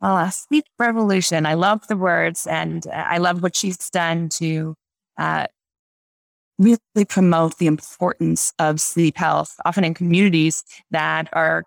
A 0.00 0.30
sleep 0.30 0.64
revolution. 0.78 1.44
I 1.44 1.54
love 1.54 1.86
the 1.88 1.96
words 1.96 2.46
and 2.46 2.86
I 2.92 3.18
love 3.18 3.42
what 3.42 3.56
she's 3.56 3.90
done 3.90 4.28
to 4.34 4.74
uh, 5.18 5.46
really 6.58 7.04
promote 7.08 7.58
the 7.58 7.66
importance 7.66 8.52
of 8.58 8.80
sleep 8.80 9.16
health, 9.16 9.56
often 9.64 9.84
in 9.84 9.94
communities 9.94 10.64
that 10.90 11.28
are 11.32 11.64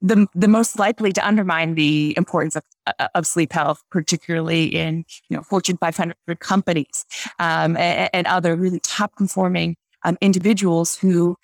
the, 0.00 0.26
the 0.34 0.48
most 0.48 0.78
likely 0.78 1.12
to 1.12 1.26
undermine 1.26 1.74
the 1.74 2.14
importance 2.16 2.56
of, 2.56 2.62
uh, 2.86 3.08
of 3.14 3.26
sleep 3.26 3.52
health, 3.52 3.82
particularly 3.90 4.64
in 4.64 5.04
you 5.28 5.36
know 5.36 5.42
Fortune 5.42 5.76
500 5.76 6.16
companies 6.40 7.04
um, 7.38 7.76
and, 7.76 8.10
and, 8.12 8.26
other 8.26 8.56
really 8.56 8.80
top 8.80 9.14
performing 9.16 9.76
um, 10.04 10.18
individuals 10.20 10.96
who 10.96 11.36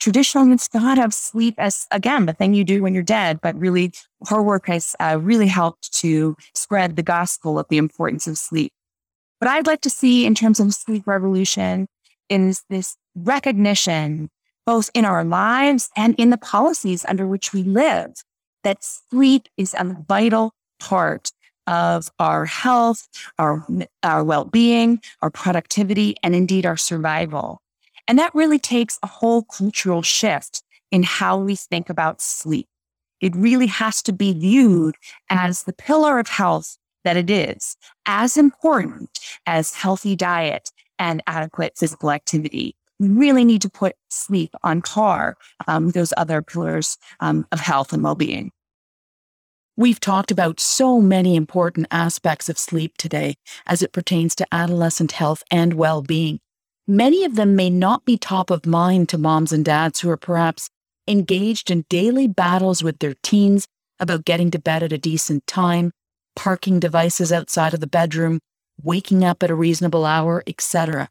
traditionally 0.00 0.56
thought 0.56 0.98
of 0.98 1.14
sleep 1.14 1.54
as 1.58 1.86
again 1.90 2.26
the 2.26 2.32
thing 2.32 2.54
you 2.54 2.64
do 2.64 2.82
when 2.82 2.94
you're 2.94 3.02
dead, 3.02 3.40
but 3.40 3.54
really 3.58 3.92
her 4.28 4.42
work 4.42 4.66
has 4.66 4.96
uh, 4.98 5.18
really 5.20 5.46
helped 5.46 5.92
to 6.00 6.36
spread 6.54 6.96
the 6.96 7.02
gospel 7.02 7.58
of 7.58 7.66
the 7.68 7.78
importance 7.78 8.26
of 8.26 8.36
sleep. 8.38 8.72
What 9.38 9.48
I'd 9.48 9.66
like 9.66 9.80
to 9.82 9.90
see 9.90 10.26
in 10.26 10.34
terms 10.34 10.60
of 10.60 10.74
sleep 10.74 11.06
revolution 11.06 11.86
is 12.28 12.62
this 12.68 12.96
recognition 13.14 14.30
both 14.66 14.90
in 14.94 15.04
our 15.04 15.24
lives 15.24 15.90
and 15.96 16.14
in 16.16 16.30
the 16.30 16.38
policies 16.38 17.04
under 17.08 17.26
which 17.26 17.52
we 17.52 17.62
live, 17.62 18.12
that 18.62 18.84
sleep 18.84 19.48
is 19.56 19.74
a 19.76 19.96
vital 20.06 20.52
part 20.78 21.32
of 21.66 22.10
our 22.18 22.46
health, 22.46 23.08
our, 23.38 23.66
our 24.02 24.22
well 24.22 24.44
being, 24.44 25.00
our 25.22 25.30
productivity, 25.30 26.16
and 26.22 26.34
indeed 26.34 26.66
our 26.66 26.76
survival. 26.76 27.60
And 28.08 28.18
that 28.18 28.34
really 28.34 28.58
takes 28.58 28.98
a 29.02 29.06
whole 29.06 29.42
cultural 29.44 30.02
shift 30.02 30.62
in 30.90 31.02
how 31.02 31.38
we 31.38 31.56
think 31.56 31.88
about 31.88 32.20
sleep. 32.20 32.66
It 33.20 33.36
really 33.36 33.66
has 33.66 34.02
to 34.02 34.12
be 34.12 34.32
viewed 34.32 34.96
as 35.28 35.64
the 35.64 35.72
pillar 35.72 36.18
of 36.18 36.28
health 36.28 36.76
that 37.04 37.16
it 37.16 37.30
is, 37.30 37.76
as 38.06 38.36
important 38.36 39.18
as 39.46 39.74
healthy 39.74 40.16
diet 40.16 40.70
and 40.98 41.22
adequate 41.26 41.74
physical 41.76 42.10
activity 42.10 42.76
we 43.00 43.08
really 43.08 43.44
need 43.44 43.62
to 43.62 43.70
put 43.70 43.96
sleep 44.10 44.54
on 44.62 44.82
par 44.82 45.36
um, 45.66 45.86
with 45.86 45.94
those 45.94 46.12
other 46.16 46.42
pillars 46.42 46.98
um, 47.18 47.46
of 47.50 47.58
health 47.58 47.92
and 47.92 48.04
well 48.04 48.14
being. 48.14 48.52
We've 49.76 49.98
talked 49.98 50.30
about 50.30 50.60
so 50.60 51.00
many 51.00 51.34
important 51.34 51.86
aspects 51.90 52.50
of 52.50 52.58
sleep 52.58 52.98
today 52.98 53.36
as 53.66 53.82
it 53.82 53.94
pertains 53.94 54.34
to 54.36 54.46
adolescent 54.52 55.12
health 55.12 55.42
and 55.50 55.74
well 55.74 56.02
being. 56.02 56.40
Many 56.86 57.24
of 57.24 57.36
them 57.36 57.54
may 57.54 57.70
not 57.70 58.04
be 58.04 58.16
top 58.16 58.50
of 58.50 58.66
mind 58.66 59.08
to 59.10 59.18
moms 59.18 59.52
and 59.52 59.64
dads 59.64 60.00
who 60.00 60.10
are 60.10 60.16
perhaps 60.16 60.68
engaged 61.06 61.70
in 61.70 61.84
daily 61.88 62.26
battles 62.26 62.82
with 62.82 62.98
their 62.98 63.14
teens 63.22 63.66
about 63.98 64.24
getting 64.24 64.50
to 64.50 64.58
bed 64.58 64.82
at 64.82 64.92
a 64.92 64.98
decent 64.98 65.46
time, 65.46 65.92
parking 66.34 66.80
devices 66.80 67.32
outside 67.32 67.74
of 67.74 67.80
the 67.80 67.86
bedroom, 67.86 68.40
waking 68.82 69.24
up 69.24 69.42
at 69.42 69.50
a 69.50 69.54
reasonable 69.54 70.04
hour, 70.04 70.42
etc. 70.46 71.08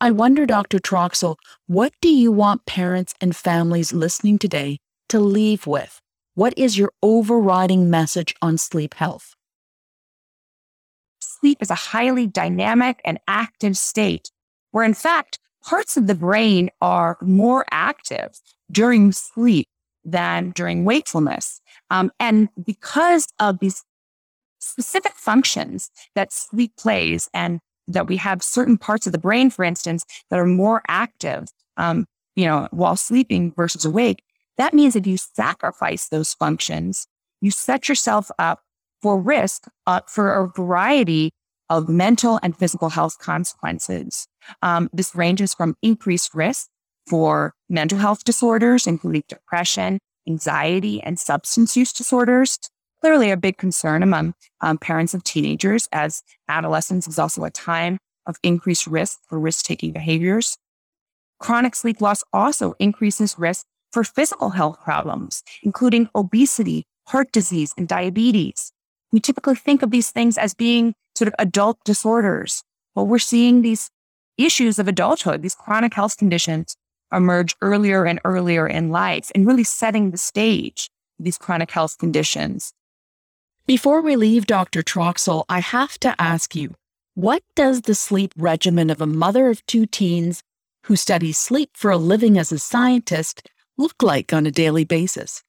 I 0.00 0.10
wonder, 0.10 0.46
Dr. 0.46 0.78
Troxel, 0.78 1.36
what 1.66 1.92
do 2.00 2.08
you 2.08 2.30
want 2.30 2.66
parents 2.66 3.14
and 3.20 3.34
families 3.34 3.92
listening 3.92 4.38
today 4.38 4.78
to 5.08 5.20
leave 5.20 5.66
with? 5.66 6.00
What 6.34 6.54
is 6.56 6.78
your 6.78 6.92
overriding 7.02 7.90
message 7.90 8.34
on 8.40 8.58
sleep 8.58 8.94
health? 8.94 9.34
Sleep 11.20 11.58
is 11.60 11.70
a 11.70 11.74
highly 11.74 12.26
dynamic 12.26 13.00
and 13.04 13.18
active 13.26 13.76
state 13.76 14.30
where, 14.70 14.84
in 14.84 14.94
fact, 14.94 15.38
parts 15.62 15.96
of 15.96 16.06
the 16.06 16.14
brain 16.14 16.70
are 16.80 17.18
more 17.20 17.64
active 17.70 18.40
during 18.70 19.12
sleep 19.12 19.68
than 20.04 20.50
during 20.50 20.84
wakefulness. 20.84 21.60
Um, 21.90 22.10
and 22.18 22.48
because 22.64 23.28
of 23.38 23.58
these 23.58 23.84
specific 24.58 25.12
functions 25.14 25.90
that 26.14 26.32
sleep 26.32 26.72
plays 26.76 27.28
and 27.34 27.60
that 27.86 28.06
we 28.06 28.16
have 28.16 28.42
certain 28.42 28.76
parts 28.76 29.06
of 29.06 29.12
the 29.12 29.18
brain, 29.18 29.50
for 29.50 29.64
instance, 29.64 30.04
that 30.30 30.38
are 30.38 30.46
more 30.46 30.82
active, 30.88 31.48
um, 31.76 32.06
you 32.36 32.44
know, 32.44 32.68
while 32.70 32.96
sleeping 32.96 33.52
versus 33.56 33.84
awake, 33.84 34.22
that 34.58 34.74
means 34.74 34.96
if 34.96 35.06
you 35.06 35.16
sacrifice 35.16 36.08
those 36.08 36.34
functions, 36.34 37.06
you 37.40 37.50
set 37.50 37.88
yourself 37.88 38.30
up 38.38 38.62
for 39.00 39.20
risk 39.20 39.66
uh, 39.86 40.00
for 40.06 40.34
a 40.34 40.48
variety 40.48 41.32
of 41.70 41.88
mental 41.88 42.38
and 42.42 42.56
physical 42.56 42.90
health 42.90 43.18
consequences. 43.18 44.26
Um, 44.62 44.88
this 44.92 45.14
ranges 45.14 45.54
from 45.54 45.76
increased 45.82 46.34
risk 46.34 46.68
for 47.08 47.54
mental 47.68 47.98
health 47.98 48.24
disorders, 48.24 48.86
including 48.86 49.24
depression, 49.28 49.98
anxiety, 50.28 51.02
and 51.02 51.18
substance 51.18 51.76
use 51.76 51.92
disorders, 51.92 52.58
clearly 53.00 53.30
a 53.30 53.36
big 53.36 53.56
concern 53.56 54.02
among 54.02 54.34
um, 54.60 54.78
parents 54.78 55.14
of 55.14 55.24
teenagers, 55.24 55.88
as 55.92 56.22
adolescence 56.48 57.08
is 57.08 57.18
also 57.18 57.44
a 57.44 57.50
time 57.50 57.98
of 58.26 58.36
increased 58.42 58.86
risk 58.86 59.18
for 59.26 59.38
risk 59.40 59.64
taking 59.64 59.92
behaviors. 59.92 60.56
Chronic 61.38 61.74
sleep 61.74 62.00
loss 62.00 62.22
also 62.32 62.74
increases 62.78 63.38
risk 63.38 63.64
for 63.92 64.04
physical 64.04 64.50
health 64.50 64.80
problems, 64.82 65.42
including 65.62 66.08
obesity, 66.14 66.84
heart 67.06 67.32
disease, 67.32 67.72
and 67.78 67.88
diabetes. 67.88 68.72
We 69.12 69.20
typically 69.20 69.54
think 69.54 69.82
of 69.82 69.90
these 69.90 70.10
things 70.10 70.36
as 70.38 70.54
being 70.54 70.94
sort 71.16 71.28
of 71.28 71.34
adult 71.38 71.78
disorders, 71.84 72.62
but 72.94 73.04
we're 73.04 73.18
seeing 73.18 73.62
these 73.62 73.90
issues 74.36 74.78
of 74.78 74.88
adulthood, 74.88 75.42
these 75.42 75.54
chronic 75.54 75.94
health 75.94 76.16
conditions 76.16 76.76
emerge 77.12 77.56
earlier 77.62 78.04
and 78.04 78.20
earlier 78.24 78.66
in 78.66 78.90
life 78.90 79.32
and 79.34 79.46
really 79.46 79.64
setting 79.64 80.10
the 80.10 80.18
stage 80.18 80.90
for 81.16 81.22
these 81.22 81.38
chronic 81.38 81.70
health 81.70 81.96
conditions 81.98 82.72
before 83.68 84.00
we 84.00 84.16
leave 84.16 84.46
Dr. 84.46 84.82
Troxel, 84.82 85.44
I 85.46 85.60
have 85.60 85.98
to 85.98 86.18
ask 86.18 86.56
you 86.56 86.74
what 87.14 87.42
does 87.54 87.82
the 87.82 87.94
sleep 87.94 88.32
regimen 88.34 88.88
of 88.88 89.02
a 89.02 89.06
mother 89.06 89.50
of 89.50 89.64
two 89.66 89.84
teens 89.84 90.42
who 90.84 90.96
studies 90.96 91.36
sleep 91.36 91.72
for 91.74 91.90
a 91.90 91.98
living 91.98 92.38
as 92.38 92.50
a 92.50 92.58
scientist 92.58 93.46
look 93.76 94.02
like 94.02 94.32
on 94.32 94.46
a 94.46 94.50
daily 94.50 94.86
basis? 94.86 95.44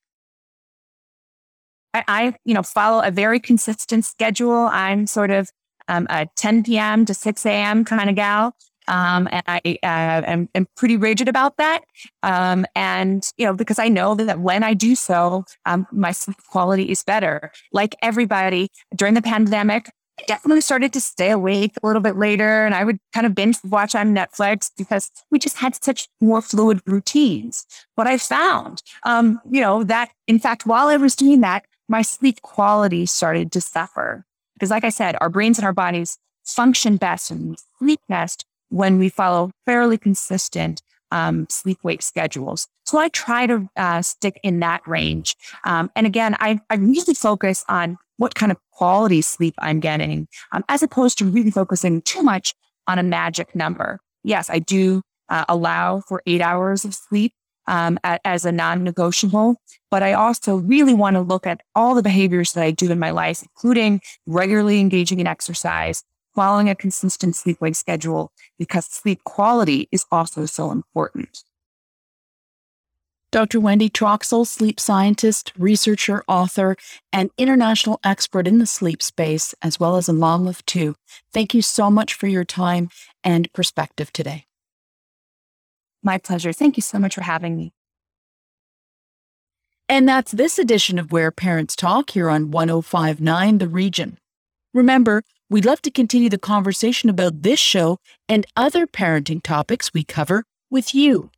I, 1.93 2.03
I 2.07 2.35
you 2.45 2.53
know, 2.53 2.63
follow 2.63 3.01
a 3.01 3.11
very 3.11 3.39
consistent 3.39 4.05
schedule. 4.05 4.69
I'm 4.71 5.07
sort 5.07 5.31
of 5.31 5.49
um, 5.87 6.07
a 6.09 6.27
10 6.35 6.63
p.m. 6.63 7.05
to 7.05 7.13
6 7.13 7.45
a.m. 7.45 7.83
kind 7.83 8.09
of 8.09 8.15
gal. 8.15 8.55
Um, 8.87 9.27
and 9.31 9.43
I 9.47 9.59
uh, 9.83 10.25
am, 10.25 10.49
am, 10.55 10.67
pretty 10.75 10.97
rigid 10.97 11.27
about 11.27 11.57
that. 11.57 11.81
Um, 12.23 12.65
and, 12.75 13.23
you 13.37 13.45
know, 13.45 13.53
because 13.53 13.77
I 13.77 13.87
know 13.87 14.15
that 14.15 14.39
when 14.39 14.63
I 14.63 14.73
do 14.73 14.95
so, 14.95 15.45
um, 15.67 15.85
my 15.91 16.11
sleep 16.11 16.37
quality 16.49 16.89
is 16.89 17.03
better. 17.03 17.51
Like 17.71 17.95
everybody 18.01 18.69
during 18.95 19.13
the 19.13 19.21
pandemic, 19.21 19.91
I 20.19 20.23
definitely 20.25 20.61
started 20.61 20.91
to 20.93 21.01
stay 21.01 21.29
awake 21.29 21.73
a 21.81 21.85
little 21.85 22.01
bit 22.01 22.17
later 22.17 22.65
and 22.65 22.73
I 22.73 22.83
would 22.83 22.97
kind 23.13 23.27
of 23.27 23.35
binge 23.35 23.57
watch 23.63 23.93
on 23.93 24.15
Netflix 24.15 24.71
because 24.75 25.11
we 25.29 25.37
just 25.37 25.57
had 25.57 25.81
such 25.83 26.07
more 26.19 26.41
fluid 26.41 26.81
routines. 26.87 27.67
But 27.95 28.07
I 28.07 28.17
found, 28.17 28.81
um, 29.03 29.39
you 29.49 29.61
know, 29.61 29.83
that 29.83 30.09
in 30.27 30.39
fact, 30.39 30.65
while 30.65 30.87
I 30.87 30.97
was 30.97 31.15
doing 31.15 31.41
that, 31.41 31.63
my 31.89 32.01
sleep 32.01 32.41
quality 32.41 33.05
started 33.05 33.51
to 33.51 33.61
suffer. 33.61 34.25
Because 34.53 34.69
like 34.69 34.83
I 34.83 34.89
said, 34.89 35.17
our 35.19 35.29
brains 35.29 35.57
and 35.57 35.65
our 35.65 35.73
bodies 35.73 36.17
function 36.45 36.97
best 36.97 37.31
and 37.31 37.57
sleep 37.79 37.99
best 38.07 38.45
when 38.69 38.97
we 38.99 39.09
follow 39.09 39.51
fairly 39.65 39.97
consistent 39.97 40.81
um, 41.11 41.47
sleep 41.49 41.79
wake 41.83 42.03
schedules. 42.03 42.67
So 42.85 42.99
I 42.99 43.09
try 43.09 43.47
to 43.47 43.67
uh, 43.75 44.01
stick 44.01 44.39
in 44.43 44.59
that 44.59 44.87
range. 44.87 45.35
Um, 45.65 45.91
and 45.95 46.05
again, 46.05 46.35
I, 46.39 46.59
I 46.69 46.75
really 46.75 47.15
focus 47.15 47.65
on 47.67 47.97
what 48.17 48.35
kind 48.35 48.51
of 48.51 48.57
quality 48.71 49.21
sleep 49.21 49.55
I'm 49.59 49.79
getting, 49.79 50.27
um, 50.51 50.63
as 50.69 50.83
opposed 50.83 51.17
to 51.19 51.25
really 51.25 51.51
focusing 51.51 52.01
too 52.01 52.21
much 52.21 52.53
on 52.87 52.99
a 52.99 53.03
magic 53.03 53.55
number. 53.55 53.99
Yes, 54.23 54.49
I 54.49 54.59
do 54.59 55.01
uh, 55.29 55.45
allow 55.47 56.01
for 56.01 56.21
eight 56.25 56.41
hours 56.41 56.85
of 56.85 56.93
sleep 56.93 57.33
um, 57.69 57.99
as 58.03 58.43
a 58.45 58.51
non 58.51 58.83
negotiable, 58.83 59.61
but 59.89 60.03
I 60.03 60.13
also 60.13 60.57
really 60.57 60.93
want 60.93 61.15
to 61.15 61.21
look 61.21 61.47
at 61.47 61.61
all 61.75 61.95
the 61.95 62.03
behaviors 62.03 62.53
that 62.53 62.63
I 62.63 62.71
do 62.71 62.91
in 62.91 62.99
my 62.99 63.11
life, 63.11 63.43
including 63.43 64.01
regularly 64.25 64.79
engaging 64.79 65.19
in 65.19 65.27
exercise, 65.27 66.03
following 66.35 66.67
a 66.69 66.75
consistent 66.75 67.35
sleep 67.35 67.61
wake 67.61 67.75
schedule 67.75 68.31
because 68.57 68.85
sleep 68.87 69.23
quality 69.23 69.87
is 69.91 70.05
also 70.11 70.45
so 70.45 70.71
important. 70.71 71.43
Dr. 73.31 73.59
Wendy 73.59 73.91
Troxel, 73.91 74.47
sleep 74.47 74.79
scientist, 74.79 75.53
researcher, 75.55 76.23
author, 76.27 76.75
and 77.13 77.29
international 77.37 77.99
expert 78.03 78.47
in 78.47 78.57
the 78.57 78.65
sleep 78.65 79.03
space, 79.03 79.53
as 79.61 79.79
well 79.79 79.97
as 79.97 80.09
a 80.09 80.13
mom 80.13 80.47
of 80.47 80.65
two. 80.65 80.95
Thank 81.31 81.53
you 81.53 81.61
so 81.61 81.91
much 81.91 82.15
for 82.15 82.25
your 82.25 82.43
time 82.43 82.89
and 83.23 83.53
perspective 83.53 84.11
today. 84.11 84.48
My 86.03 86.17
pleasure. 86.17 86.53
Thank 86.53 86.77
you 86.77 86.81
so 86.81 86.99
much 86.99 87.15
for 87.15 87.23
having 87.23 87.57
me. 87.57 87.73
And 89.87 90.07
that's 90.07 90.31
this 90.31 90.59
edition 90.59 90.99
of 90.99 91.11
Where 91.11 91.31
Parents 91.31 91.75
Talk 91.75 92.11
here 92.11 92.29
on 92.29 92.51
1059 92.51 93.57
The 93.57 93.67
Region. 93.67 94.19
Remember, 94.73 95.23
we'd 95.49 95.65
love 95.65 95.81
to 95.81 95.89
continue 95.89 96.29
the 96.29 96.37
conversation 96.37 97.09
about 97.09 97.41
this 97.41 97.59
show 97.59 97.97
and 98.27 98.45
other 98.55 98.85
parenting 98.85 99.41
topics 99.41 99.91
we 99.91 100.03
cover 100.03 100.43
with 100.69 100.93
you. 100.93 101.31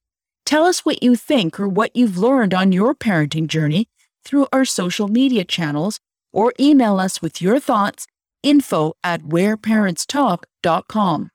Tell 0.46 0.66
us 0.66 0.84
what 0.84 1.02
you 1.02 1.16
think 1.16 1.62
or 1.62 1.70
what 1.70 1.96
you've 1.96 2.18
learned 2.18 2.54
on 2.54 2.74
your 2.74 2.94
parenting 2.94 3.48
journey 3.48 3.88
through 4.26 4.48
our 4.52 4.66
social 4.66 5.08
media 5.08 5.46
channels 5.46 6.02
or 6.34 6.52
email 6.60 7.00
us 7.00 7.22
with 7.22 7.42
your 7.42 7.60
thoughts 7.60 8.06
info 8.44 8.94
at 9.04 9.24
whereparentstalk.com. 9.24 11.31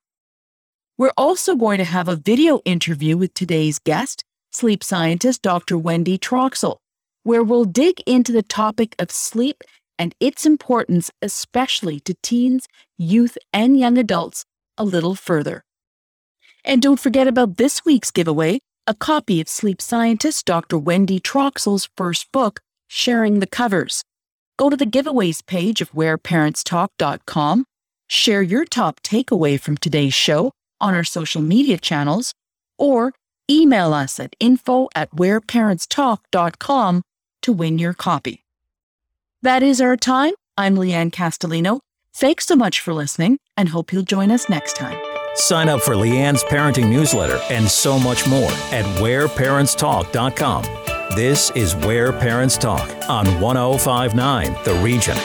We're 0.98 1.12
also 1.18 1.56
going 1.56 1.76
to 1.76 1.84
have 1.84 2.08
a 2.08 2.16
video 2.16 2.60
interview 2.64 3.18
with 3.18 3.34
today's 3.34 3.78
guest, 3.78 4.24
sleep 4.50 4.82
scientist 4.82 5.42
Dr. 5.42 5.76
Wendy 5.76 6.16
Troxel, 6.16 6.78
where 7.22 7.42
we'll 7.42 7.66
dig 7.66 8.00
into 8.06 8.32
the 8.32 8.42
topic 8.42 8.96
of 8.98 9.10
sleep 9.10 9.62
and 9.98 10.14
its 10.20 10.46
importance, 10.46 11.10
especially 11.20 12.00
to 12.00 12.14
teens, 12.22 12.66
youth, 12.96 13.36
and 13.52 13.78
young 13.78 13.98
adults, 13.98 14.46
a 14.78 14.84
little 14.84 15.14
further. 15.14 15.64
And 16.64 16.80
don't 16.80 17.00
forget 17.00 17.28
about 17.28 17.58
this 17.58 17.84
week's 17.84 18.10
giveaway 18.10 18.60
a 18.86 18.94
copy 18.94 19.40
of 19.40 19.48
sleep 19.48 19.82
scientist 19.82 20.46
Dr. 20.46 20.78
Wendy 20.78 21.20
Troxel's 21.20 21.90
first 21.94 22.32
book, 22.32 22.60
Sharing 22.88 23.40
the 23.40 23.46
Covers. 23.46 24.02
Go 24.56 24.70
to 24.70 24.76
the 24.76 24.86
giveaways 24.86 25.44
page 25.44 25.82
of 25.82 25.92
whereparentstalk.com, 25.92 27.66
share 28.08 28.42
your 28.42 28.64
top 28.64 29.02
takeaway 29.02 29.60
from 29.60 29.76
today's 29.76 30.14
show 30.14 30.52
on 30.80 30.94
our 30.94 31.04
social 31.04 31.42
media 31.42 31.78
channels, 31.78 32.34
or 32.78 33.12
email 33.50 33.94
us 33.94 34.18
at 34.20 34.34
info 34.40 34.88
at 34.94 35.10
whereparentstalk.com 35.12 37.02
to 37.42 37.52
win 37.52 37.78
your 37.78 37.94
copy. 37.94 38.42
That 39.42 39.62
is 39.62 39.80
our 39.80 39.96
time. 39.96 40.32
I'm 40.56 40.76
Leanne 40.76 41.10
Castellino. 41.12 41.80
Thanks 42.14 42.46
so 42.46 42.56
much 42.56 42.80
for 42.80 42.94
listening 42.94 43.38
and 43.56 43.68
hope 43.68 43.92
you'll 43.92 44.02
join 44.02 44.30
us 44.30 44.48
next 44.48 44.74
time. 44.76 44.98
Sign 45.34 45.68
up 45.68 45.82
for 45.82 45.94
Leanne's 45.94 46.42
parenting 46.44 46.90
newsletter 46.90 47.38
and 47.50 47.68
so 47.68 47.98
much 47.98 48.26
more 48.26 48.50
at 48.72 48.84
whereparentstalk.com. 49.00 50.64
This 51.14 51.50
is 51.50 51.76
Where 51.76 52.12
Parents 52.12 52.58
Talk 52.58 52.88
on 53.08 53.40
1059 53.40 54.56
The 54.64 54.74
Region. 54.82 55.16